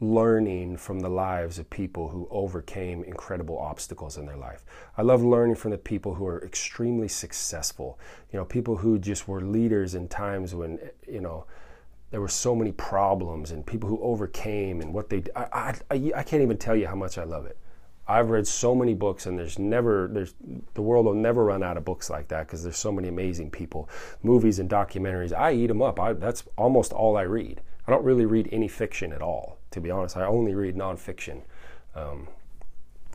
learning 0.00 0.76
from 0.76 1.00
the 1.00 1.08
lives 1.08 1.58
of 1.58 1.70
people 1.70 2.08
who 2.08 2.28
overcame 2.30 3.02
incredible 3.04 3.58
obstacles 3.58 4.18
in 4.18 4.26
their 4.26 4.36
life. 4.36 4.64
I 4.98 5.02
love 5.02 5.22
learning 5.22 5.56
from 5.56 5.70
the 5.70 5.78
people 5.78 6.14
who 6.14 6.26
are 6.26 6.44
extremely 6.44 7.08
successful. 7.08 7.98
You 8.32 8.38
know, 8.38 8.44
people 8.44 8.76
who 8.76 8.98
just 8.98 9.26
were 9.26 9.40
leaders 9.40 9.94
in 9.94 10.08
times 10.08 10.54
when, 10.54 10.78
you 11.08 11.20
know, 11.20 11.46
there 12.10 12.20
were 12.20 12.28
so 12.28 12.54
many 12.54 12.72
problems 12.72 13.50
and 13.50 13.64
people 13.64 13.88
who 13.88 13.98
overcame 14.02 14.82
and 14.82 14.92
what 14.92 15.08
they 15.08 15.22
I, 15.34 15.74
I, 15.90 16.12
I 16.16 16.22
can't 16.22 16.42
even 16.42 16.58
tell 16.58 16.76
you 16.76 16.86
how 16.86 16.94
much 16.94 17.16
I 17.16 17.24
love 17.24 17.46
it. 17.46 17.58
I've 18.06 18.30
read 18.30 18.46
so 18.46 18.74
many 18.74 18.92
books, 18.94 19.24
and 19.26 19.38
there's 19.38 19.58
never 19.58 20.08
there's 20.12 20.34
the 20.74 20.82
world 20.82 21.06
will 21.06 21.14
never 21.14 21.44
run 21.44 21.62
out 21.62 21.76
of 21.76 21.84
books 21.84 22.10
like 22.10 22.28
that 22.28 22.46
because 22.46 22.62
there's 22.62 22.76
so 22.76 22.92
many 22.92 23.08
amazing 23.08 23.50
people, 23.50 23.88
movies 24.22 24.58
and 24.58 24.68
documentaries. 24.68 25.32
I 25.32 25.52
eat 25.52 25.68
them 25.68 25.80
up. 25.80 25.98
I, 25.98 26.12
that's 26.12 26.44
almost 26.56 26.92
all 26.92 27.16
I 27.16 27.22
read. 27.22 27.62
I 27.86 27.90
don't 27.90 28.04
really 28.04 28.26
read 28.26 28.48
any 28.52 28.68
fiction 28.68 29.12
at 29.12 29.22
all, 29.22 29.58
to 29.70 29.80
be 29.80 29.90
honest. 29.90 30.16
I 30.16 30.24
only 30.24 30.54
read 30.54 30.76
nonfiction 30.76 31.42
um, 31.94 32.28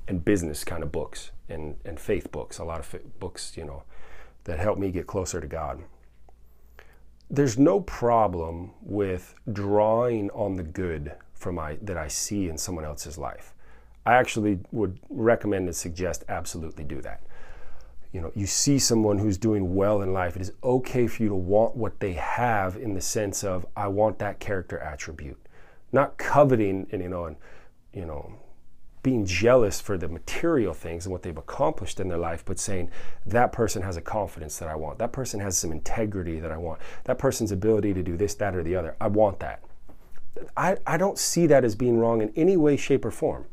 and 0.07 0.25
business 0.25 0.63
kind 0.63 0.81
of 0.81 0.91
books 0.91 1.31
and 1.47 1.75
and 1.85 1.99
faith 1.99 2.31
books. 2.31 2.57
A 2.57 2.63
lot 2.63 2.79
of 2.79 3.19
books, 3.19 3.53
you 3.55 3.65
know, 3.65 3.83
that 4.45 4.57
help 4.57 4.79
me 4.79 4.89
get 4.89 5.05
closer 5.05 5.39
to 5.39 5.47
God. 5.47 5.83
There's 7.29 7.59
no 7.59 7.79
problem 7.81 8.71
with 8.81 9.35
drawing 9.53 10.31
on 10.31 10.55
the 10.55 10.63
good 10.63 11.11
from 11.35 11.55
my 11.55 11.77
that 11.83 11.95
I 11.95 12.07
see 12.07 12.49
in 12.49 12.57
someone 12.57 12.85
else's 12.85 13.19
life 13.19 13.53
I 14.05 14.15
actually 14.15 14.59
would 14.71 14.99
recommend 15.09 15.67
and 15.67 15.75
suggest 15.75 16.23
absolutely 16.29 16.83
do 16.83 17.01
that. 17.01 17.21
You 18.11 18.21
know, 18.21 18.31
you 18.35 18.47
see 18.47 18.79
someone 18.79 19.19
who's 19.19 19.37
doing 19.37 19.75
well 19.75 20.01
in 20.01 20.13
life, 20.13 20.35
it 20.35 20.41
is 20.41 20.51
okay 20.63 21.05
for 21.05 21.21
you 21.21 21.29
to 21.29 21.35
want 21.35 21.75
what 21.75 21.99
they 21.99 22.13
have 22.13 22.75
in 22.75 22.95
the 22.95 23.01
sense 23.01 23.43
of 23.43 23.65
I 23.75 23.87
want 23.87 24.17
that 24.19 24.39
character 24.39 24.79
attribute. 24.79 25.39
Not 25.91 26.17
coveting 26.17 26.87
and 26.91 27.01
you 27.01 27.09
know 27.09 27.25
and 27.25 27.35
you 27.93 28.05
know 28.05 28.39
being 29.01 29.25
jealous 29.25 29.79
for 29.79 29.97
the 29.97 30.07
material 30.07 30.73
things 30.73 31.05
and 31.05 31.13
what 31.13 31.23
they've 31.23 31.37
accomplished 31.37 31.99
in 31.99 32.09
their 32.09 32.17
life, 32.17 32.43
but 32.43 32.59
saying 32.59 32.91
that 33.25 33.51
person 33.51 33.81
has 33.81 33.95
a 33.95 34.01
confidence 34.01 34.57
that 34.59 34.67
I 34.67 34.75
want. 34.75 34.99
That 34.99 35.13
person 35.13 35.39
has 35.39 35.57
some 35.57 35.71
integrity 35.71 36.39
that 36.39 36.51
I 36.51 36.57
want. 36.57 36.81
That 37.05 37.17
person's 37.17 37.51
ability 37.51 37.93
to 37.93 38.03
do 38.03 38.17
this, 38.17 38.35
that, 38.35 38.55
or 38.55 38.63
the 38.63 38.75
other. 38.75 38.95
I 38.99 39.07
want 39.07 39.39
that. 39.39 39.63
I, 40.57 40.77
I 40.85 40.97
don't 40.97 41.17
see 41.17 41.47
that 41.47 41.63
as 41.63 41.75
being 41.75 41.97
wrong 41.97 42.21
in 42.21 42.31
any 42.35 42.57
way, 42.57 42.75
shape, 42.75 43.05
or 43.05 43.11
form. 43.11 43.45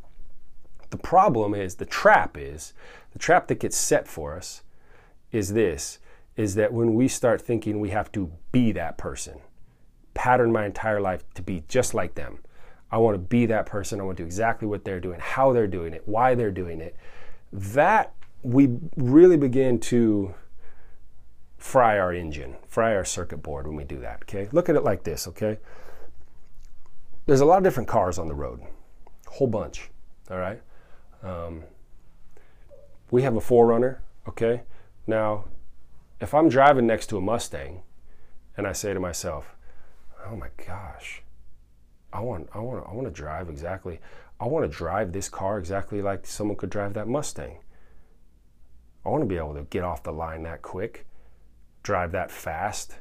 The 0.89 0.97
problem 0.97 1.53
is, 1.53 1.75
the 1.75 1.85
trap 1.85 2.37
is, 2.37 2.73
the 3.11 3.19
trap 3.19 3.47
that 3.47 3.59
gets 3.59 3.77
set 3.77 4.07
for 4.07 4.35
us 4.35 4.63
is 5.31 5.53
this 5.53 5.99
is 6.35 6.55
that 6.55 6.71
when 6.71 6.93
we 6.93 7.07
start 7.07 7.41
thinking 7.41 7.79
we 7.79 7.89
have 7.89 8.11
to 8.11 8.31
be 8.51 8.71
that 8.71 8.97
person, 8.97 9.39
pattern 10.13 10.51
my 10.51 10.65
entire 10.65 11.01
life 11.01 11.23
to 11.33 11.41
be 11.41 11.63
just 11.67 11.93
like 11.93 12.15
them. 12.15 12.39
I 12.91 12.97
want 12.97 13.15
to 13.15 13.19
be 13.19 13.45
that 13.47 13.65
person. 13.65 13.99
I 13.99 14.03
want 14.03 14.17
to 14.17 14.23
do 14.23 14.27
exactly 14.27 14.67
what 14.67 14.85
they're 14.85 14.99
doing, 14.99 15.19
how 15.19 15.51
they're 15.51 15.67
doing 15.67 15.93
it, 15.93 16.03
why 16.05 16.35
they're 16.35 16.51
doing 16.51 16.79
it. 16.79 16.95
That 17.51 18.13
we 18.43 18.77
really 18.95 19.35
begin 19.35 19.79
to 19.79 20.33
fry 21.57 21.97
our 21.99 22.13
engine, 22.13 22.55
fry 22.67 22.95
our 22.95 23.03
circuit 23.03 23.37
board 23.37 23.67
when 23.67 23.75
we 23.75 23.83
do 23.83 23.99
that. 23.99 24.19
Okay, 24.23 24.47
look 24.51 24.69
at 24.69 24.75
it 24.75 24.83
like 24.83 25.03
this. 25.03 25.27
Okay, 25.27 25.57
there's 27.25 27.41
a 27.41 27.45
lot 27.45 27.57
of 27.57 27.63
different 27.63 27.89
cars 27.89 28.17
on 28.17 28.27
the 28.27 28.35
road, 28.35 28.61
whole 29.27 29.47
bunch. 29.47 29.89
All 30.29 30.37
right, 30.37 30.61
um, 31.23 31.63
we 33.11 33.23
have 33.23 33.35
a 33.35 33.39
4Runner, 33.39 33.97
okay? 34.27 34.63
Now, 35.05 35.45
if 36.19 36.33
I'm 36.33 36.49
driving 36.49 36.87
next 36.87 37.07
to 37.07 37.17
a 37.17 37.21
Mustang 37.21 37.81
and 38.55 38.67
I 38.67 38.73
say 38.73 38.93
to 38.93 38.99
myself, 38.99 39.55
oh 40.25 40.35
my 40.35 40.49
gosh, 40.65 41.21
I 42.11 42.19
want, 42.21 42.49
I 42.53 42.59
want, 42.59 42.85
I 42.87 42.93
want 42.93 43.07
to 43.07 43.13
drive 43.13 43.49
exactly, 43.49 43.99
I 44.39 44.45
want 44.47 44.69
to 44.69 44.77
drive 44.77 45.11
this 45.11 45.29
car 45.29 45.57
exactly 45.57 46.01
like 46.01 46.25
someone 46.25 46.57
could 46.57 46.69
drive 46.69 46.93
that 46.93 47.07
Mustang. 47.07 47.59
I 49.05 49.09
want 49.09 49.21
to 49.21 49.27
be 49.27 49.37
able 49.37 49.53
to 49.55 49.63
get 49.63 49.83
off 49.83 50.03
the 50.03 50.11
line 50.11 50.43
that 50.43 50.61
quick, 50.61 51.05
drive 51.81 52.11
that 52.11 52.29
fast, 52.29 52.95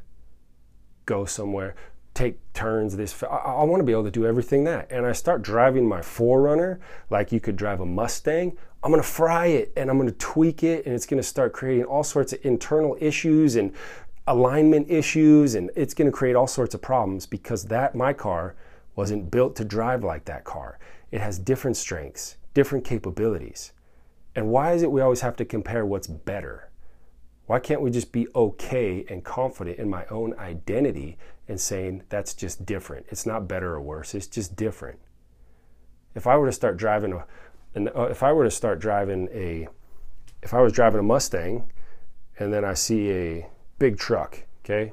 go 1.04 1.24
somewhere 1.24 1.74
take 2.16 2.52
turns 2.52 2.96
this 2.96 3.22
I, 3.22 3.26
I 3.26 3.64
want 3.64 3.80
to 3.80 3.84
be 3.84 3.92
able 3.92 4.04
to 4.04 4.10
do 4.10 4.26
everything 4.26 4.64
that. 4.64 4.90
And 4.90 5.06
i 5.06 5.12
start 5.12 5.42
driving 5.42 5.88
my 5.88 6.00
4Runner 6.00 6.78
like 7.10 7.30
you 7.32 7.40
could 7.40 7.56
drive 7.56 7.80
a 7.80 7.86
mustang. 7.86 8.56
I'm 8.82 8.90
going 8.90 9.02
to 9.02 9.08
fry 9.08 9.46
it 9.46 9.72
and 9.76 9.90
i'm 9.90 9.98
going 9.98 10.10
to 10.10 10.18
tweak 10.18 10.62
it 10.62 10.86
and 10.86 10.94
it's 10.94 11.06
going 11.06 11.22
to 11.22 11.28
start 11.28 11.52
creating 11.52 11.84
all 11.84 12.04
sorts 12.04 12.32
of 12.32 12.44
internal 12.44 12.96
issues 13.00 13.56
and 13.56 13.72
alignment 14.26 14.90
issues 14.90 15.54
and 15.54 15.70
it's 15.76 15.94
going 15.94 16.10
to 16.10 16.16
create 16.16 16.34
all 16.34 16.46
sorts 16.46 16.74
of 16.74 16.82
problems 16.82 17.26
because 17.26 17.64
that 17.64 17.94
my 17.94 18.12
car 18.12 18.54
wasn't 18.94 19.30
built 19.30 19.54
to 19.56 19.64
drive 19.64 20.02
like 20.02 20.24
that 20.24 20.44
car. 20.44 20.78
It 21.10 21.20
has 21.20 21.38
different 21.38 21.76
strengths 21.76 22.36
different 22.56 22.86
capabilities. 22.86 23.72
And 24.34 24.48
why 24.48 24.72
is 24.72 24.82
it 24.82 24.90
we 24.90 25.02
always 25.02 25.20
have 25.20 25.36
to 25.36 25.44
compare 25.44 25.84
what's 25.84 26.06
better 26.06 26.65
why 27.46 27.60
can't 27.60 27.80
we 27.80 27.90
just 27.90 28.12
be 28.12 28.26
okay 28.34 29.04
and 29.08 29.24
confident 29.24 29.78
in 29.78 29.88
my 29.88 30.04
own 30.06 30.34
identity 30.38 31.16
and 31.48 31.60
saying 31.60 32.02
that's 32.08 32.34
just 32.34 32.66
different? 32.66 33.06
It's 33.08 33.24
not 33.24 33.48
better 33.48 33.74
or 33.74 33.80
worse, 33.80 34.14
it's 34.14 34.26
just 34.26 34.56
different. 34.56 34.98
If 36.14 36.26
I 36.26 36.36
were 36.36 36.46
to 36.46 36.52
start 36.52 36.76
driving 36.76 37.12
a, 37.12 37.24
and 37.74 37.88
uh, 37.94 38.04
if 38.04 38.22
I 38.22 38.32
were 38.32 38.44
to 38.44 38.50
start 38.50 38.80
driving 38.80 39.28
a, 39.32 39.68
if 40.42 40.54
I 40.54 40.60
was 40.60 40.72
driving 40.72 41.00
a 41.00 41.04
Mustang 41.04 41.70
and 42.38 42.52
then 42.52 42.64
I 42.64 42.74
see 42.74 43.10
a 43.10 43.48
big 43.78 43.96
truck, 43.96 44.42
okay, 44.64 44.92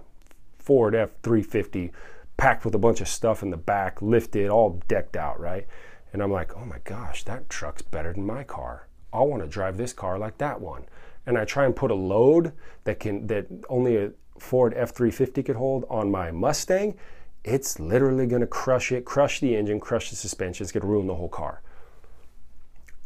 Ford 0.60 0.94
F 0.94 1.10
350 1.24 1.92
packed 2.38 2.66
with 2.66 2.76
a 2.76 2.80
bunch 2.80 3.02
of 3.02 3.08
stuff 3.08 3.42
in 3.42 3.50
the 3.50 3.58
back, 3.58 4.02
lifted, 4.02 4.50
all 4.50 4.82
decked 4.88 5.16
out, 5.16 5.40
right? 5.40 5.68
And 6.12 6.22
I'm 6.22 6.32
like, 6.32 6.56
oh 6.56 6.66
my 6.66 6.78
gosh, 6.84 7.24
that 7.24 7.50
truck's 7.50 7.82
better 7.82 8.14
than 8.14 8.26
my 8.26 8.44
car. 8.44 8.88
I 9.12 9.22
want 9.22 9.42
to 9.42 9.48
drive 9.48 9.78
this 9.78 9.94
car 9.94 10.20
like 10.20 10.38
that 10.38 10.62
one 10.62 10.86
and 11.26 11.38
I 11.38 11.46
try 11.46 11.66
and 11.66 11.76
put 11.76 11.92
a 11.92 11.96
load 11.96 12.54
that 12.84 13.00
can 13.00 13.28
that 13.28 13.48
only 13.70 13.98
a 13.98 14.12
Ford 14.40 14.74
F350 14.76 15.46
could 15.46 15.56
hold 15.56 15.86
on 15.90 16.12
my 16.12 16.32
Mustang, 16.32 16.98
it's 17.44 17.80
literally 17.80 18.26
going 18.26 18.42
to 18.42 18.48
crush 18.48 18.92
it, 18.92 19.06
crush 19.06 19.40
the 19.40 19.56
engine, 19.56 19.80
crush 19.80 20.10
the 20.10 20.16
suspension. 20.16 20.64
It's 20.64 20.72
going 20.72 20.82
to 20.82 20.88
ruin 20.88 21.08
the 21.08 21.16
whole 21.16 21.30
car. 21.30 21.62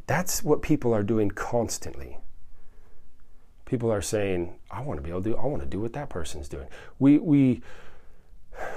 That's 0.05 0.43
what 0.43 0.61
people 0.61 0.93
are 0.93 1.03
doing 1.03 1.29
constantly. 1.31 2.19
People 3.65 3.91
are 3.91 4.01
saying, 4.01 4.55
"I 4.71 4.81
want 4.81 4.97
to 4.97 5.03
be 5.03 5.09
able 5.09 5.21
to 5.23 5.31
do. 5.31 5.37
I 5.37 5.45
want 5.45 5.61
to 5.61 5.67
do 5.67 5.81
what 5.81 5.93
that 5.93 6.09
person's 6.09 6.47
doing." 6.47 6.67
We 6.97 7.17
we 7.17 7.61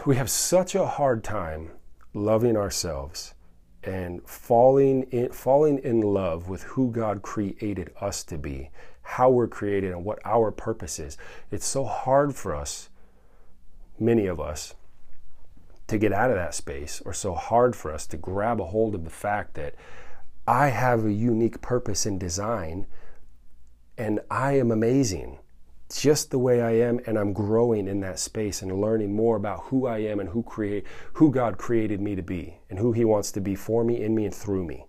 we 0.05 0.17
have 0.17 0.29
such 0.29 0.75
a 0.75 0.87
hard 0.87 1.23
time 1.23 1.71
loving 2.13 2.57
ourselves 2.57 3.35
and 3.83 4.27
falling 4.29 5.05
in, 5.05 5.31
falling 5.33 5.79
in 5.79 6.01
love 6.01 6.49
with 6.49 6.63
who 6.65 6.91
God 6.91 7.23
created 7.23 7.93
us 8.01 8.25
to 8.25 8.37
be 8.37 8.71
how 9.11 9.29
we're 9.29 9.49
created 9.49 9.91
and 9.91 10.05
what 10.05 10.21
our 10.25 10.53
purpose 10.53 11.01
is. 11.01 11.19
It's 11.51 11.67
so 11.67 11.85
hard 11.85 12.35
for 12.37 12.55
us, 12.55 12.89
many 13.99 14.27
of 14.27 14.39
us, 14.39 14.75
to 15.89 15.99
get 15.99 16.13
out 16.13 16.31
of 16.31 16.37
that 16.37 16.55
space, 16.55 17.03
or 17.05 17.13
so 17.13 17.35
hard 17.35 17.75
for 17.75 17.93
us 17.93 18.07
to 18.07 18.17
grab 18.17 18.61
a 18.61 18.67
hold 18.67 18.95
of 18.95 19.03
the 19.03 19.11
fact 19.11 19.55
that 19.55 19.75
I 20.47 20.69
have 20.69 21.05
a 21.05 21.13
unique 21.13 21.61
purpose 21.61 22.07
and 22.07 22.21
design 22.21 22.87
and 23.99 24.21
I 24.31 24.53
am 24.53 24.71
amazing 24.71 25.41
just 25.93 26.31
the 26.31 26.39
way 26.39 26.63
I 26.63 26.71
am 26.71 27.01
and 27.07 27.19
I'm 27.19 27.33
growing 27.33 27.89
in 27.89 28.01
that 28.01 28.21
space 28.21 28.63
and 28.63 28.81
learning 28.81 29.13
more 29.13 29.37
about 29.37 29.65
who 29.65 29.87
I 29.87 29.99
am 29.99 30.21
and 30.21 30.29
who 30.29 30.45
create 30.45 30.87
who 31.15 31.33
God 31.33 31.59
created 31.59 32.01
me 32.01 32.15
to 32.15 32.23
be 32.23 32.59
and 32.71 32.79
who 32.79 32.93
he 32.93 33.05
wants 33.05 33.33
to 33.33 33.41
be 33.41 33.57
for 33.57 33.85
me 33.85 34.01
in 34.01 34.15
me 34.15 34.25
and 34.25 34.35
through 34.35 34.65
me. 34.65 34.87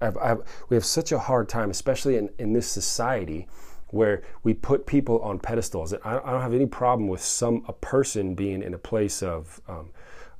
I've, 0.00 0.16
I've, 0.18 0.42
we 0.68 0.76
have 0.76 0.84
such 0.84 1.12
a 1.12 1.18
hard 1.18 1.48
time, 1.48 1.70
especially 1.70 2.16
in, 2.16 2.30
in 2.38 2.52
this 2.52 2.68
society 2.68 3.46
where 3.88 4.22
we 4.42 4.52
put 4.52 4.86
people 4.86 5.20
on 5.20 5.38
pedestals. 5.38 5.94
I, 5.94 5.98
I 6.04 6.32
don't 6.32 6.42
have 6.42 6.54
any 6.54 6.66
problem 6.66 7.08
with 7.08 7.22
some 7.22 7.64
a 7.68 7.72
person 7.72 8.34
being 8.34 8.62
in 8.62 8.74
a 8.74 8.78
place 8.78 9.22
of 9.22 9.60
um, 9.68 9.90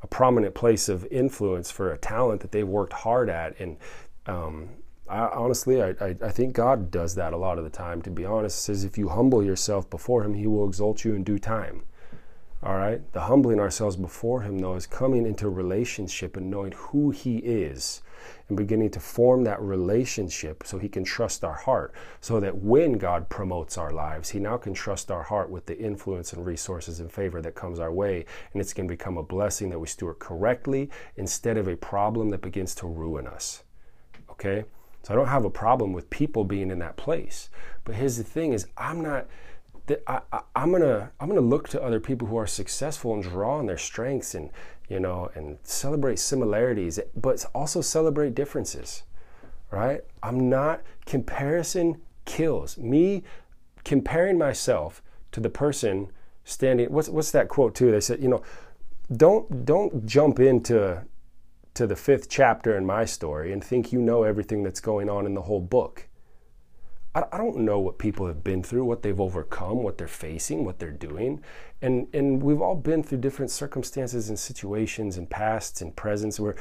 a 0.03 0.07
prominent 0.07 0.55
place 0.55 0.89
of 0.89 1.07
influence 1.07 1.71
for 1.71 1.93
a 1.93 1.99
talent 1.99 2.41
that 2.43 2.53
they've 2.53 2.67
worked 2.67 2.93
hard 2.93 3.31
at. 3.31 3.59
And 3.59 3.77
um, 4.27 4.69
I, 5.09 5.21
honestly, 5.21 5.83
I, 5.83 5.91
I, 6.01 6.17
I, 6.23 6.31
think 6.31 6.55
God 6.55 6.91
does 6.91 7.15
that 7.15 7.33
a 7.33 7.37
lot 7.37 7.59
of 7.59 7.65
the 7.65 7.71
time. 7.71 8.03
To 8.03 8.11
be 8.11 8.25
honest, 8.25 8.63
says 8.63 8.85
if 8.85 8.99
you 8.99 9.09
humble 9.09 9.43
yourself 9.43 9.89
before 9.89 10.25
Him, 10.25 10.35
He 10.35 10.47
will 10.47 10.67
exalt 10.67 11.05
you 11.05 11.15
in 11.15 11.23
due 11.23 11.39
time. 11.39 11.85
All 12.63 12.77
right? 12.77 13.01
The 13.13 13.23
humbling 13.23 13.61
ourselves 13.61 13.97
before 13.97 14.43
Him, 14.43 14.59
though, 14.59 14.75
is 14.75 14.87
coming 14.87 15.25
into 15.25 15.49
relationship 15.49 16.37
and 16.37 16.51
knowing 16.51 16.73
who 16.73 17.11
He 17.11 17.39
is 17.39 18.03
and 18.49 18.57
beginning 18.57 18.91
to 18.91 19.01
form 19.01 19.45
that 19.45 19.61
relationship 19.61 20.63
so 20.65 20.79
He 20.79 20.89
can 20.89 21.05
trust 21.05 21.45
our 21.45 21.55
heart. 21.55 21.95
So 22.21 22.41
that 22.41 22.57
when 22.57 22.99
God 22.99 23.29
promotes 23.29 23.79
our 23.79 23.91
lives, 23.91 24.31
He 24.31 24.39
now 24.39 24.57
can 24.57 24.75
trust 24.75 25.11
our 25.11 25.23
heart 25.23 25.51
with 25.51 25.67
the 25.67 25.79
influence 25.79 26.33
and 26.33 26.45
resources 26.45 27.01
and 27.01 27.11
favor 27.11 27.41
that 27.43 27.55
comes 27.55 27.79
our 27.79 27.93
way. 27.93 28.25
And 28.53 28.61
it's 28.61 28.73
going 28.73 28.89
to 28.89 28.93
become 28.93 29.19
a 29.19 29.23
blessing 29.23 29.71
that 29.71 29.79
we 29.79 29.87
steward 29.87 30.19
correctly 30.19 30.91
instead 31.17 31.57
of 31.57 31.69
a 31.69 31.77
problem 31.77 32.31
that 32.31 32.43
begins 32.43 32.75
to 32.77 32.87
ruin 32.87 33.27
us. 33.27 33.63
Okay? 34.31 34.65
So 35.03 35.15
I 35.15 35.17
don't 35.17 35.29
have 35.29 35.45
a 35.45 35.51
problem 35.51 35.93
with 35.93 36.11
people 36.11 36.45
being 36.45 36.71
in 36.71 36.81
that 36.81 36.97
place. 36.97 37.49
But 37.85 37.95
here's 37.95 38.17
the 38.17 38.25
thing 38.25 38.53
is 38.53 38.67
I'm 38.77 39.01
not 39.01 39.29
I, 40.07 40.21
am 40.55 40.73
gonna 40.73 41.13
I'm 41.21 41.29
gonna 41.29 41.41
look 41.41 41.69
to 41.71 41.83
other 41.83 42.01
people 42.01 42.29
who 42.29 42.37
are 42.37 42.47
successful 42.47 43.15
and 43.15 43.23
draw 43.23 43.59
on 43.59 43.67
their 43.67 43.79
strengths 43.79 44.35
and 44.35 44.51
you 44.89 45.01
know 45.01 45.31
and 45.35 45.59
celebrate 45.63 46.19
similarities, 46.19 46.99
but 47.15 47.45
also 47.55 47.81
celebrate 47.81 48.35
differences. 48.35 49.05
Right? 49.71 50.03
I'm 50.23 50.49
not 50.49 50.83
comparison 51.05 52.01
kills 52.25 52.79
me 52.79 53.23
comparing 53.85 54.39
myself 54.39 55.03
to 55.33 55.41
the 55.41 55.51
person 55.51 56.11
standing. 56.45 56.93
What's 56.93 57.09
what's 57.09 57.31
that 57.33 57.49
quote 57.49 57.75
too? 57.75 57.91
They 57.91 58.01
said 58.01 58.23
you 58.23 58.29
know 58.29 58.43
don't 59.15 59.65
don't 59.65 60.05
jump 60.07 60.41
into 60.41 61.05
to 61.75 61.87
the 61.87 61.97
fifth 61.97 62.29
chapter 62.29 62.77
in 62.77 62.87
my 62.87 63.05
story 63.05 63.53
and 63.53 63.63
think 63.63 63.93
you 63.93 64.01
know 64.01 64.23
everything 64.23 64.63
that's 64.63 64.81
going 64.81 65.11
on 65.11 65.27
in 65.27 65.35
the 65.35 65.43
whole 65.43 65.61
book 65.61 66.06
I, 67.33 67.39
don't 67.39 67.59
know 67.59 67.79
what 67.79 67.99
people 67.99 68.27
have 68.27 68.45
been 68.45 68.63
through, 68.63 68.85
what 68.85 69.03
they've 69.03 69.21
overcome, 69.21 69.83
what 69.83 69.97
they're 69.97 70.07
facing, 70.07 70.67
what 70.67 70.79
they're 70.79 70.91
doing. 70.91 71.43
And, 71.81 72.09
and 72.13 72.43
we've 72.43 72.61
all 72.61 72.77
been 72.77 73.03
through 73.03 73.19
different 73.19 73.51
circumstances 73.51 74.29
and 74.29 74.39
situations 74.39 75.17
and 75.17 75.29
pasts 75.31 75.81
and 75.81 75.97
presents 75.97 76.39
where 76.39 76.57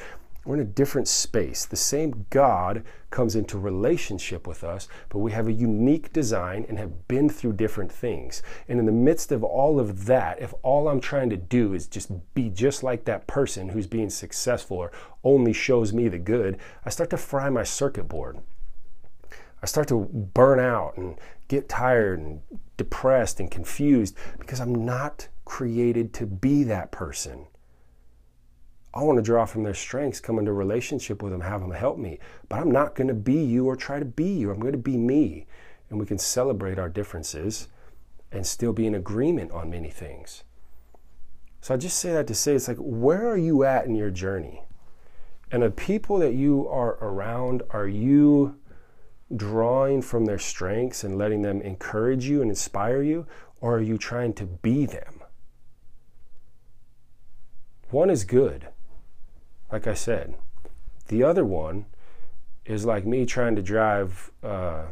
we're 0.45 0.55
in 0.55 0.61
a 0.61 0.65
different 0.65 1.07
space. 1.07 1.65
The 1.65 1.75
same 1.75 2.25
God 2.29 2.83
comes 3.09 3.35
into 3.35 3.57
relationship 3.57 4.47
with 4.47 4.63
us, 4.63 4.87
but 5.09 5.19
we 5.19 5.31
have 5.31 5.47
a 5.47 5.53
unique 5.53 6.13
design 6.13 6.65
and 6.69 6.77
have 6.77 7.07
been 7.07 7.29
through 7.29 7.53
different 7.53 7.91
things. 7.91 8.43
And 8.69 8.79
in 8.79 8.85
the 8.85 8.91
midst 8.91 9.31
of 9.31 9.43
all 9.43 9.79
of 9.79 10.05
that, 10.05 10.41
if 10.41 10.53
all 10.61 10.87
I'm 10.87 11.01
trying 11.01 11.31
to 11.31 11.37
do 11.37 11.73
is 11.73 11.87
just 11.87 12.11
be 12.33 12.49
just 12.49 12.83
like 12.83 13.05
that 13.05 13.27
person 13.27 13.69
who's 13.69 13.87
being 13.87 14.09
successful 14.09 14.77
or 14.77 14.91
only 15.23 15.51
shows 15.51 15.91
me 15.91 16.07
the 16.07 16.19
good, 16.19 16.59
I 16.85 16.91
start 16.91 17.09
to 17.09 17.17
fry 17.17 17.49
my 17.49 17.63
circuit 17.63 18.07
board. 18.07 18.39
I 19.65 19.67
start 19.67 19.87
to 19.87 20.01
burn 20.35 20.59
out 20.59 20.95
and 20.95 21.17
get 21.47 21.67
tired 21.67 22.19
and 22.19 22.39
depressed 22.77 23.39
and 23.39 23.49
confused 23.49 24.15
because 24.37 24.59
I'm 24.59 24.85
not 24.85 25.27
created 25.43 26.13
to 26.13 26.27
be 26.27 26.63
that 26.65 26.91
person. 26.91 27.47
I 28.93 29.01
want 29.01 29.17
to 29.17 29.23
draw 29.23 29.43
from 29.45 29.63
their 29.63 29.73
strengths, 29.73 30.19
come 30.19 30.37
into 30.37 30.53
relationship 30.53 31.23
with 31.23 31.31
them, 31.31 31.41
have 31.41 31.61
them 31.61 31.71
help 31.71 31.97
me. 31.97 32.19
But 32.47 32.59
I'm 32.59 32.69
not 32.69 32.93
going 32.93 33.07
to 33.07 33.15
be 33.15 33.43
you 33.43 33.65
or 33.65 33.75
try 33.75 33.97
to 33.97 34.05
be 34.05 34.33
you. 34.33 34.51
I'm 34.51 34.59
going 34.59 34.73
to 34.73 34.77
be 34.77 34.97
me. 34.97 35.47
And 35.89 35.99
we 35.99 36.05
can 36.05 36.19
celebrate 36.19 36.77
our 36.77 36.87
differences 36.87 37.67
and 38.31 38.45
still 38.45 38.71
be 38.71 38.85
in 38.85 38.93
agreement 38.93 39.51
on 39.51 39.71
many 39.71 39.89
things. 39.89 40.43
So 41.61 41.73
I 41.73 41.77
just 41.77 41.97
say 41.97 42.13
that 42.13 42.27
to 42.27 42.35
say 42.35 42.53
it's 42.53 42.67
like, 42.67 42.77
where 42.77 43.27
are 43.27 43.35
you 43.35 43.63
at 43.63 43.87
in 43.87 43.95
your 43.95 44.11
journey? 44.11 44.61
And 45.51 45.63
the 45.63 45.71
people 45.71 46.19
that 46.19 46.35
you 46.35 46.67
are 46.67 46.99
around, 47.01 47.63
are 47.71 47.87
you 47.87 48.59
drawing 49.33 50.01
from 50.01 50.25
their 50.25 50.39
strengths 50.39 51.03
and 51.03 51.17
letting 51.17 51.41
them 51.41 51.61
encourage 51.61 52.25
you 52.25 52.41
and 52.41 52.49
inspire 52.49 53.01
you, 53.01 53.25
or 53.61 53.77
are 53.77 53.81
you 53.81 53.97
trying 53.97 54.33
to 54.33 54.45
be 54.45 54.85
them? 54.85 55.21
One 57.89 58.09
is 58.09 58.23
good, 58.23 58.67
like 59.71 59.87
I 59.87 59.93
said. 59.93 60.35
The 61.07 61.23
other 61.23 61.45
one 61.45 61.85
is 62.65 62.85
like 62.85 63.05
me 63.05 63.25
trying 63.25 63.55
to 63.55 63.61
drive 63.61 64.31
a 64.43 64.85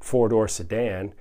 four 0.00 0.28
door 0.28 0.48
sedan, 0.48 1.14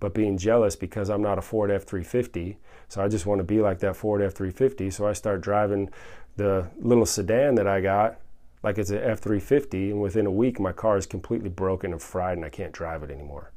but 0.00 0.14
being 0.14 0.38
jealous 0.38 0.74
because 0.74 1.10
I'm 1.10 1.22
not 1.22 1.38
a 1.38 1.42
Ford 1.42 1.70
F 1.70 1.84
350. 1.84 2.58
So 2.88 3.02
I 3.02 3.08
just 3.08 3.26
want 3.26 3.38
to 3.38 3.44
be 3.44 3.60
like 3.60 3.80
that 3.80 3.96
Ford 3.96 4.22
F 4.22 4.34
350. 4.34 4.90
So 4.90 5.06
I 5.06 5.12
start 5.12 5.40
driving 5.40 5.90
the 6.36 6.68
little 6.78 7.06
sedan 7.06 7.56
that 7.56 7.66
I 7.66 7.80
got 7.80 8.18
like 8.62 8.78
it's 8.78 8.90
an 8.90 8.98
F 8.98 9.20
350, 9.20 9.90
and 9.90 10.00
within 10.00 10.26
a 10.26 10.30
week, 10.30 10.60
my 10.60 10.72
car 10.72 10.96
is 10.96 11.06
completely 11.06 11.48
broken 11.48 11.92
and 11.92 12.00
fried, 12.00 12.36
and 12.36 12.44
I 12.44 12.48
can't 12.48 12.72
drive 12.72 13.02
it 13.02 13.10
anymore. 13.10 13.52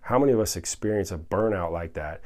How 0.00 0.18
many 0.18 0.32
of 0.32 0.40
us 0.40 0.56
experience 0.56 1.10
a 1.10 1.18
burnout 1.18 1.72
like 1.72 1.94
that 1.94 2.20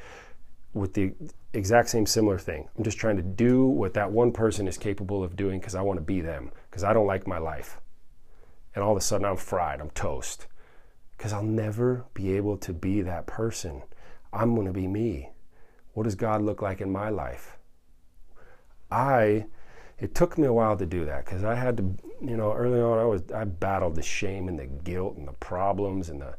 with 0.73 0.93
the 0.93 1.13
exact 1.53 1.89
same 1.89 2.05
similar 2.05 2.37
thing? 2.37 2.69
I'm 2.77 2.83
just 2.83 2.97
trying 2.97 3.15
to 3.17 3.23
do 3.23 3.65
what 3.65 3.93
that 3.95 4.11
one 4.11 4.31
person 4.31 4.67
is 4.67 4.77
capable 4.77 5.23
of 5.23 5.35
doing 5.35 5.59
because 5.59 5.75
I 5.75 5.81
want 5.81 5.97
to 5.97 6.05
be 6.05 6.21
them, 6.21 6.51
because 6.69 6.83
I 6.83 6.93
don't 6.93 7.07
like 7.07 7.25
my 7.25 7.39
life. 7.39 7.79
And 8.75 8.83
all 8.83 8.91
of 8.91 8.97
a 8.97 9.01
sudden, 9.01 9.25
I'm 9.25 9.37
fried, 9.37 9.81
I'm 9.81 9.89
toast, 9.91 10.45
because 11.17 11.33
I'll 11.33 11.41
never 11.41 12.05
be 12.13 12.33
able 12.33 12.57
to 12.57 12.73
be 12.73 13.01
that 13.01 13.25
person. 13.25 13.81
I'm 14.31 14.53
going 14.53 14.67
to 14.67 14.73
be 14.73 14.87
me. 14.87 15.31
What 15.93 16.03
does 16.03 16.15
God 16.15 16.43
look 16.43 16.61
like 16.61 16.81
in 16.81 16.91
my 16.91 17.09
life? 17.09 17.57
I 18.91 19.45
it 20.01 20.15
took 20.15 20.37
me 20.37 20.47
a 20.47 20.53
while 20.53 20.77
to 20.77 20.85
do 20.85 21.05
that 21.05 21.25
because 21.25 21.43
I 21.43 21.55
had 21.55 21.77
to, 21.77 21.83
you 22.21 22.37
know, 22.37 22.53
early 22.53 22.79
on 22.79 22.97
I 22.97 23.05
was 23.05 23.23
I 23.33 23.43
battled 23.43 23.95
the 23.95 24.01
shame 24.01 24.47
and 24.47 24.57
the 24.57 24.65
guilt 24.65 25.17
and 25.17 25.27
the 25.27 25.33
problems 25.33 26.09
and 26.09 26.21
the 26.21 26.35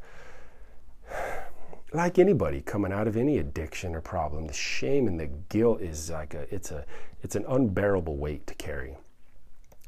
like 1.93 2.19
anybody 2.19 2.61
coming 2.61 2.93
out 2.93 3.09
of 3.09 3.17
any 3.17 3.39
addiction 3.39 3.95
or 3.95 4.01
problem, 4.01 4.47
the 4.47 4.53
shame 4.53 5.09
and 5.09 5.19
the 5.19 5.27
guilt 5.49 5.81
is 5.81 6.11
like 6.11 6.35
a 6.35 6.53
it's 6.55 6.71
a 6.71 6.85
it's 7.23 7.37
an 7.37 7.45
unbearable 7.49 8.17
weight 8.17 8.47
to 8.47 8.55
carry. 8.55 8.97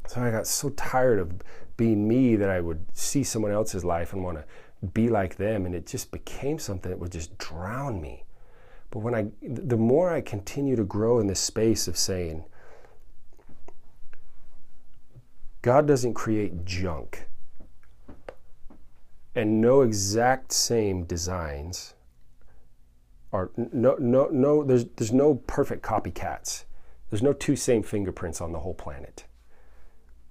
So 0.06 0.20
I 0.20 0.30
got 0.30 0.46
so 0.46 0.70
tired 0.70 1.18
of 1.18 1.32
being 1.76 2.06
me 2.06 2.36
that 2.36 2.50
I 2.50 2.60
would 2.60 2.84
see 2.92 3.24
someone 3.24 3.52
else's 3.52 3.84
life 3.84 4.12
and 4.12 4.22
want 4.22 4.38
to 4.38 4.44
be 4.92 5.08
like 5.08 5.36
them 5.36 5.64
and 5.64 5.74
it 5.74 5.86
just 5.86 6.10
became 6.10 6.58
something 6.58 6.90
that 6.90 6.98
would 6.98 7.12
just 7.12 7.38
drown 7.38 8.00
me. 8.00 8.24
But 8.90 8.98
when 8.98 9.14
I 9.14 9.28
the 9.40 9.78
more 9.78 10.12
I 10.12 10.20
continue 10.20 10.76
to 10.76 10.84
grow 10.84 11.20
in 11.20 11.26
this 11.26 11.40
space 11.40 11.88
of 11.88 11.96
saying, 11.96 12.44
God 15.62 15.86
doesn't 15.86 16.14
create 16.14 16.64
junk. 16.64 17.28
And 19.34 19.60
no 19.60 19.80
exact 19.80 20.52
same 20.52 21.04
designs 21.04 21.94
are 23.32 23.50
no 23.56 23.96
no 23.98 24.28
no 24.30 24.62
there's 24.62 24.84
there's 24.96 25.12
no 25.12 25.36
perfect 25.36 25.82
copycats. 25.82 26.64
There's 27.08 27.22
no 27.22 27.32
two 27.32 27.56
same 27.56 27.82
fingerprints 27.82 28.40
on 28.40 28.52
the 28.52 28.60
whole 28.60 28.74
planet. 28.74 29.24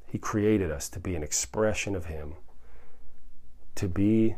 He 0.05 0.17
created 0.17 0.71
us 0.71 0.89
to 0.89 0.99
be 0.99 1.15
an 1.15 1.23
expression 1.23 1.95
of 1.95 2.05
him. 2.05 2.35
To 3.75 3.87
be 3.87 4.35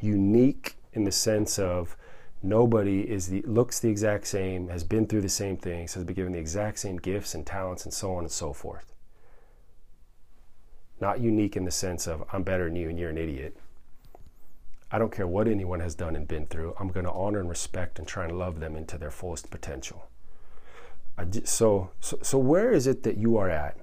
unique 0.00 0.76
in 0.92 1.04
the 1.04 1.12
sense 1.12 1.58
of 1.58 1.96
nobody 2.42 3.00
is 3.00 3.28
the 3.28 3.42
looks 3.42 3.80
the 3.80 3.90
exact 3.90 4.26
same, 4.26 4.68
has 4.68 4.84
been 4.84 5.06
through 5.06 5.22
the 5.22 5.28
same 5.28 5.56
things, 5.56 5.94
has 5.94 6.04
been 6.04 6.14
given 6.14 6.32
the 6.32 6.38
exact 6.38 6.78
same 6.78 6.96
gifts 6.96 7.34
and 7.34 7.44
talents 7.44 7.84
and 7.84 7.92
so 7.92 8.14
on 8.14 8.24
and 8.24 8.30
so 8.30 8.52
forth. 8.52 8.95
Not 11.00 11.20
unique 11.20 11.56
in 11.56 11.64
the 11.64 11.70
sense 11.70 12.06
of 12.06 12.24
I'm 12.32 12.42
better 12.42 12.64
than 12.64 12.76
you 12.76 12.88
and 12.88 12.98
you're 12.98 13.10
an 13.10 13.18
idiot. 13.18 13.56
I 14.90 14.98
don't 14.98 15.12
care 15.12 15.26
what 15.26 15.48
anyone 15.48 15.80
has 15.80 15.94
done 15.94 16.14
and 16.16 16.28
been 16.28 16.46
through. 16.46 16.74
I'm 16.78 16.88
going 16.88 17.06
to 17.06 17.12
honor 17.12 17.40
and 17.40 17.48
respect 17.48 17.98
and 17.98 18.06
try 18.06 18.24
and 18.24 18.38
love 18.38 18.60
them 18.60 18.76
into 18.76 18.96
their 18.96 19.10
fullest 19.10 19.50
potential. 19.50 20.08
Just, 21.30 21.48
so, 21.48 21.90
so, 22.00 22.18
so 22.22 22.38
where 22.38 22.72
is 22.72 22.86
it 22.86 23.02
that 23.02 23.16
you 23.16 23.36
are 23.36 23.50
at? 23.50 23.76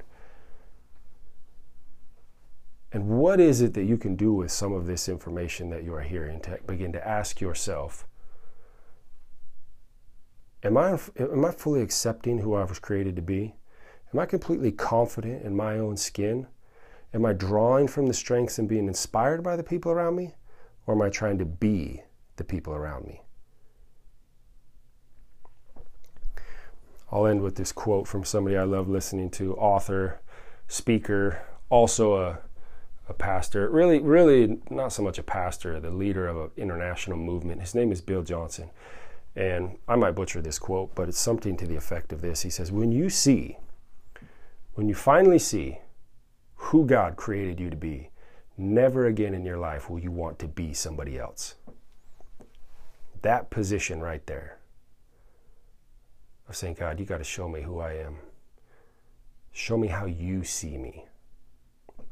And 2.91 3.07
what 3.07 3.39
is 3.39 3.61
it 3.61 3.73
that 3.73 3.83
you 3.83 3.97
can 3.97 4.15
do 4.15 4.33
with 4.33 4.51
some 4.51 4.71
of 4.71 4.85
this 4.85 5.09
information 5.09 5.71
that 5.71 5.83
you 5.83 5.93
are 5.95 6.01
hearing 6.01 6.39
to 6.41 6.59
begin 6.67 6.93
to 6.93 7.05
ask 7.05 7.41
yourself, 7.41 8.07
am 10.61 10.77
I, 10.77 10.99
am 11.19 11.43
I 11.43 11.51
fully 11.51 11.81
accepting 11.81 12.37
who 12.37 12.53
I 12.53 12.63
was 12.63 12.77
created 12.77 13.15
to 13.15 13.21
be? 13.21 13.55
Am 14.13 14.19
I 14.19 14.27
completely 14.27 14.71
confident 14.71 15.43
in 15.43 15.55
my 15.55 15.79
own 15.79 15.97
skin? 15.97 16.45
Am 17.13 17.25
I 17.25 17.33
drawing 17.33 17.87
from 17.87 18.07
the 18.07 18.13
strengths 18.13 18.57
and 18.57 18.67
being 18.67 18.87
inspired 18.87 19.43
by 19.43 19.55
the 19.55 19.63
people 19.63 19.91
around 19.91 20.15
me? 20.15 20.33
Or 20.87 20.95
am 20.95 21.01
I 21.01 21.09
trying 21.09 21.37
to 21.37 21.45
be 21.45 22.01
the 22.37 22.43
people 22.43 22.73
around 22.73 23.05
me? 23.05 23.21
I'll 27.11 27.27
end 27.27 27.43
with 27.43 27.55
this 27.55 27.71
quote 27.71 28.07
from 28.07 28.23
somebody 28.23 28.57
I 28.57 28.63
love 28.63 28.89
listening 28.89 29.29
to, 29.31 29.53
author, 29.55 30.19
speaker, 30.67 31.43
also 31.69 32.15
a, 32.15 32.39
a 33.07 33.13
pastor. 33.13 33.69
Really, 33.69 33.99
really 33.99 34.59
not 34.71 34.91
so 34.91 35.03
much 35.03 35.19
a 35.19 35.23
pastor, 35.23 35.79
the 35.79 35.91
leader 35.91 36.27
of 36.27 36.37
an 36.37 36.49
international 36.57 37.17
movement. 37.17 37.61
His 37.61 37.75
name 37.75 37.91
is 37.91 38.01
Bill 38.01 38.23
Johnson. 38.23 38.71
And 39.35 39.77
I 39.87 39.95
might 39.95 40.15
butcher 40.15 40.41
this 40.41 40.57
quote, 40.57 40.95
but 40.95 41.07
it's 41.07 41.19
something 41.19 41.55
to 41.57 41.67
the 41.67 41.75
effect 41.75 42.11
of 42.11 42.21
this. 42.21 42.41
He 42.41 42.49
says, 42.49 42.71
When 42.71 42.91
you 42.91 43.11
see, 43.11 43.57
when 44.73 44.89
you 44.89 44.95
finally 44.95 45.39
see 45.39 45.79
who 46.63 46.85
God 46.85 47.17
created 47.17 47.59
you 47.59 47.69
to 47.69 47.75
be, 47.75 48.09
never 48.57 49.05
again 49.05 49.33
in 49.33 49.43
your 49.45 49.57
life 49.57 49.89
will 49.89 49.99
you 49.99 50.11
want 50.11 50.39
to 50.39 50.47
be 50.47 50.73
somebody 50.73 51.19
else. 51.19 51.55
That 53.21 53.49
position 53.49 53.99
right 54.01 54.25
there. 54.25 54.59
of 56.47 56.55
saying, 56.55 56.77
God, 56.79 56.99
you 56.99 57.05
got 57.05 57.17
to 57.17 57.23
show 57.23 57.49
me 57.49 57.61
who 57.61 57.79
I 57.79 57.93
am. 57.93 58.17
Show 59.51 59.77
me 59.77 59.87
how 59.87 60.05
you 60.05 60.43
see 60.43 60.77
me. 60.77 61.05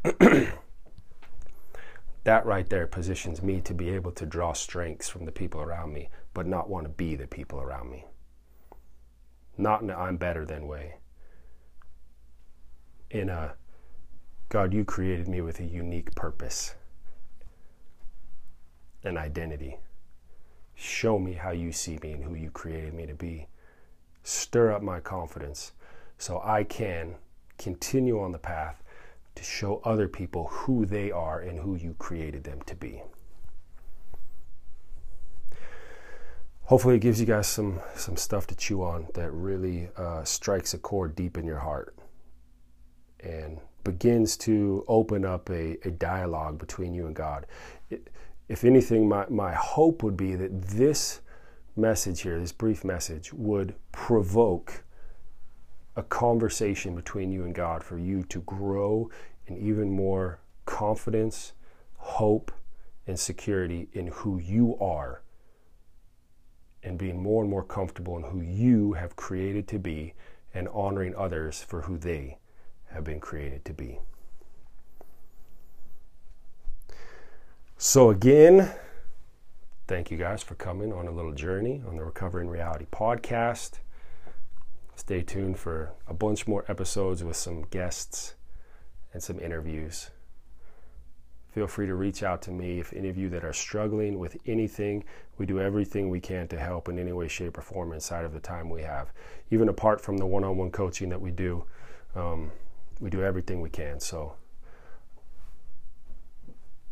that 2.23 2.45
right 2.45 2.69
there 2.69 2.87
positions 2.87 3.41
me 3.41 3.61
to 3.61 3.73
be 3.73 3.89
able 3.89 4.11
to 4.11 4.25
draw 4.25 4.53
strengths 4.53 5.07
from 5.07 5.25
the 5.25 5.31
people 5.31 5.61
around 5.61 5.93
me, 5.93 6.09
but 6.33 6.45
not 6.45 6.69
want 6.69 6.85
to 6.85 6.89
be 6.89 7.15
the 7.15 7.25
people 7.25 7.61
around 7.61 7.89
me. 7.89 8.05
Not 9.57 9.81
in 9.81 9.89
a 9.89 9.95
I'm 9.95 10.17
better 10.17 10.45
than 10.45 10.67
way. 10.67 10.95
In 13.09 13.29
a 13.29 13.55
God, 14.51 14.73
you 14.73 14.83
created 14.83 15.29
me 15.29 15.39
with 15.39 15.61
a 15.61 15.63
unique 15.63 16.13
purpose 16.13 16.75
and 19.01 19.17
identity. 19.17 19.77
Show 20.75 21.19
me 21.19 21.31
how 21.31 21.51
you 21.51 21.71
see 21.71 21.97
me 22.03 22.11
and 22.11 22.21
who 22.25 22.33
you 22.35 22.51
created 22.51 22.93
me 22.93 23.05
to 23.05 23.13
be. 23.13 23.47
Stir 24.23 24.73
up 24.73 24.81
my 24.81 24.99
confidence 24.99 25.71
so 26.17 26.41
I 26.43 26.65
can 26.65 27.15
continue 27.57 28.19
on 28.19 28.33
the 28.33 28.39
path 28.39 28.83
to 29.35 29.43
show 29.43 29.81
other 29.85 30.09
people 30.09 30.49
who 30.49 30.85
they 30.85 31.11
are 31.11 31.39
and 31.39 31.57
who 31.57 31.75
you 31.75 31.95
created 31.97 32.43
them 32.43 32.61
to 32.65 32.75
be. 32.75 33.01
Hopefully, 36.63 36.95
it 36.95 37.01
gives 37.01 37.21
you 37.21 37.25
guys 37.25 37.47
some, 37.47 37.79
some 37.95 38.17
stuff 38.17 38.47
to 38.47 38.55
chew 38.55 38.83
on 38.83 39.07
that 39.13 39.31
really 39.31 39.87
uh, 39.95 40.25
strikes 40.25 40.73
a 40.73 40.77
chord 40.77 41.15
deep 41.15 41.37
in 41.37 41.45
your 41.45 41.59
heart 41.59 41.95
and 43.21 43.61
begins 43.83 44.37
to 44.37 44.83
open 44.87 45.25
up 45.25 45.49
a, 45.49 45.77
a 45.87 45.91
dialogue 45.91 46.57
between 46.57 46.93
you 46.93 47.07
and 47.07 47.15
God. 47.15 47.45
If 48.47 48.63
anything, 48.63 49.07
my, 49.07 49.25
my 49.29 49.53
hope 49.53 50.03
would 50.03 50.17
be 50.17 50.35
that 50.35 50.61
this 50.63 51.21
message 51.75 52.21
here, 52.21 52.39
this 52.39 52.51
brief 52.51 52.83
message, 52.83 53.33
would 53.33 53.75
provoke 53.91 54.83
a 55.95 56.03
conversation 56.03 56.95
between 56.95 57.31
you 57.31 57.43
and 57.43 57.53
God 57.53 57.83
for 57.83 57.97
you 57.97 58.23
to 58.23 58.39
grow 58.41 59.09
in 59.47 59.57
even 59.57 59.89
more 59.91 60.39
confidence, 60.65 61.53
hope, 61.97 62.51
and 63.07 63.19
security 63.19 63.89
in 63.93 64.07
who 64.07 64.39
you 64.39 64.77
are 64.79 65.21
and 66.83 66.97
being 66.97 67.21
more 67.21 67.43
and 67.43 67.49
more 67.49 67.63
comfortable 67.63 68.17
in 68.17 68.23
who 68.23 68.41
you 68.41 68.93
have 68.93 69.15
created 69.15 69.67
to 69.67 69.79
be 69.79 70.13
and 70.53 70.67
honoring 70.69 71.15
others 71.15 71.61
for 71.61 71.81
who 71.81 71.97
they 71.97 72.37
have 72.93 73.03
been 73.03 73.19
created 73.19 73.65
to 73.65 73.73
be. 73.73 73.99
So, 77.77 78.09
again, 78.11 78.71
thank 79.87 80.11
you 80.11 80.17
guys 80.17 80.43
for 80.43 80.55
coming 80.55 80.93
on 80.93 81.07
a 81.07 81.11
little 81.11 81.33
journey 81.33 81.81
on 81.87 81.95
the 81.95 82.03
Recovering 82.03 82.47
Reality 82.47 82.85
podcast. 82.91 83.79
Stay 84.95 85.23
tuned 85.23 85.57
for 85.57 85.93
a 86.07 86.13
bunch 86.13 86.47
more 86.47 86.63
episodes 86.67 87.23
with 87.23 87.35
some 87.35 87.63
guests 87.63 88.35
and 89.13 89.23
some 89.23 89.39
interviews. 89.39 90.11
Feel 91.51 91.67
free 91.67 91.87
to 91.87 91.95
reach 91.95 92.23
out 92.23 92.41
to 92.43 92.51
me 92.51 92.79
if 92.79 92.93
any 92.93 93.09
of 93.09 93.17
you 93.17 93.29
that 93.29 93.43
are 93.43 93.51
struggling 93.51 94.19
with 94.19 94.37
anything. 94.45 95.03
We 95.37 95.45
do 95.45 95.59
everything 95.59 96.09
we 96.09 96.21
can 96.21 96.47
to 96.49 96.59
help 96.59 96.87
in 96.87 96.97
any 96.97 97.11
way, 97.11 97.27
shape, 97.27 97.57
or 97.57 97.61
form 97.61 97.91
inside 97.91 98.23
of 98.23 98.31
the 98.31 98.39
time 98.39 98.69
we 98.69 98.83
have. 98.83 99.11
Even 99.49 99.67
apart 99.67 99.99
from 99.99 100.17
the 100.17 100.25
one 100.25 100.43
on 100.43 100.55
one 100.55 100.71
coaching 100.71 101.09
that 101.09 101.19
we 101.19 101.31
do, 101.31 101.65
um, 102.15 102.51
we 103.01 103.09
do 103.09 103.23
everything 103.23 103.59
we 103.59 103.69
can. 103.69 103.99
So 103.99 104.35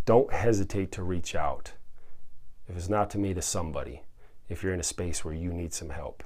don't 0.06 0.34
hesitate 0.34 0.91
to 0.93 1.04
reach 1.04 1.36
out. 1.36 1.74
If 2.67 2.76
it's 2.76 2.89
not 2.89 3.10
to 3.12 3.17
me, 3.17 3.34
to 3.34 3.41
somebody, 3.41 4.02
if 4.50 4.63
you're 4.63 4.74
in 4.74 4.80
a 4.80 4.84
space 4.84 5.24
where 5.24 5.34
you 5.34 5.54
need 5.54 5.74
some 5.74 5.89
help. 5.89 6.24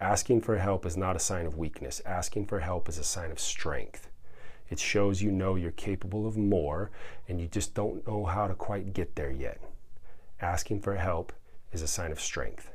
Asking 0.00 0.40
for 0.40 0.58
help 0.58 0.84
is 0.84 0.96
not 0.96 1.16
a 1.16 1.20
sign 1.20 1.46
of 1.46 1.56
weakness. 1.56 2.02
Asking 2.04 2.46
for 2.46 2.60
help 2.60 2.88
is 2.88 2.98
a 2.98 3.04
sign 3.04 3.30
of 3.30 3.40
strength. 3.40 4.10
It 4.68 4.78
shows 4.78 5.22
you 5.22 5.30
know 5.30 5.54
you're 5.54 5.70
capable 5.70 6.26
of 6.26 6.36
more 6.36 6.90
and 7.28 7.40
you 7.40 7.46
just 7.46 7.74
don't 7.74 8.06
know 8.06 8.24
how 8.24 8.46
to 8.46 8.54
quite 8.54 8.92
get 8.92 9.16
there 9.16 9.30
yet. 9.30 9.60
Asking 10.40 10.80
for 10.80 10.96
help 10.96 11.32
is 11.72 11.82
a 11.82 11.88
sign 11.88 12.12
of 12.12 12.20
strength. 12.20 12.70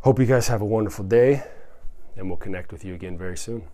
Hope 0.00 0.18
you 0.18 0.26
guys 0.26 0.48
have 0.48 0.62
a 0.62 0.66
wonderful 0.66 1.04
day, 1.04 1.42
and 2.16 2.26
we'll 2.28 2.38
connect 2.38 2.72
with 2.72 2.86
you 2.86 2.94
again 2.94 3.18
very 3.18 3.36
soon. 3.36 3.68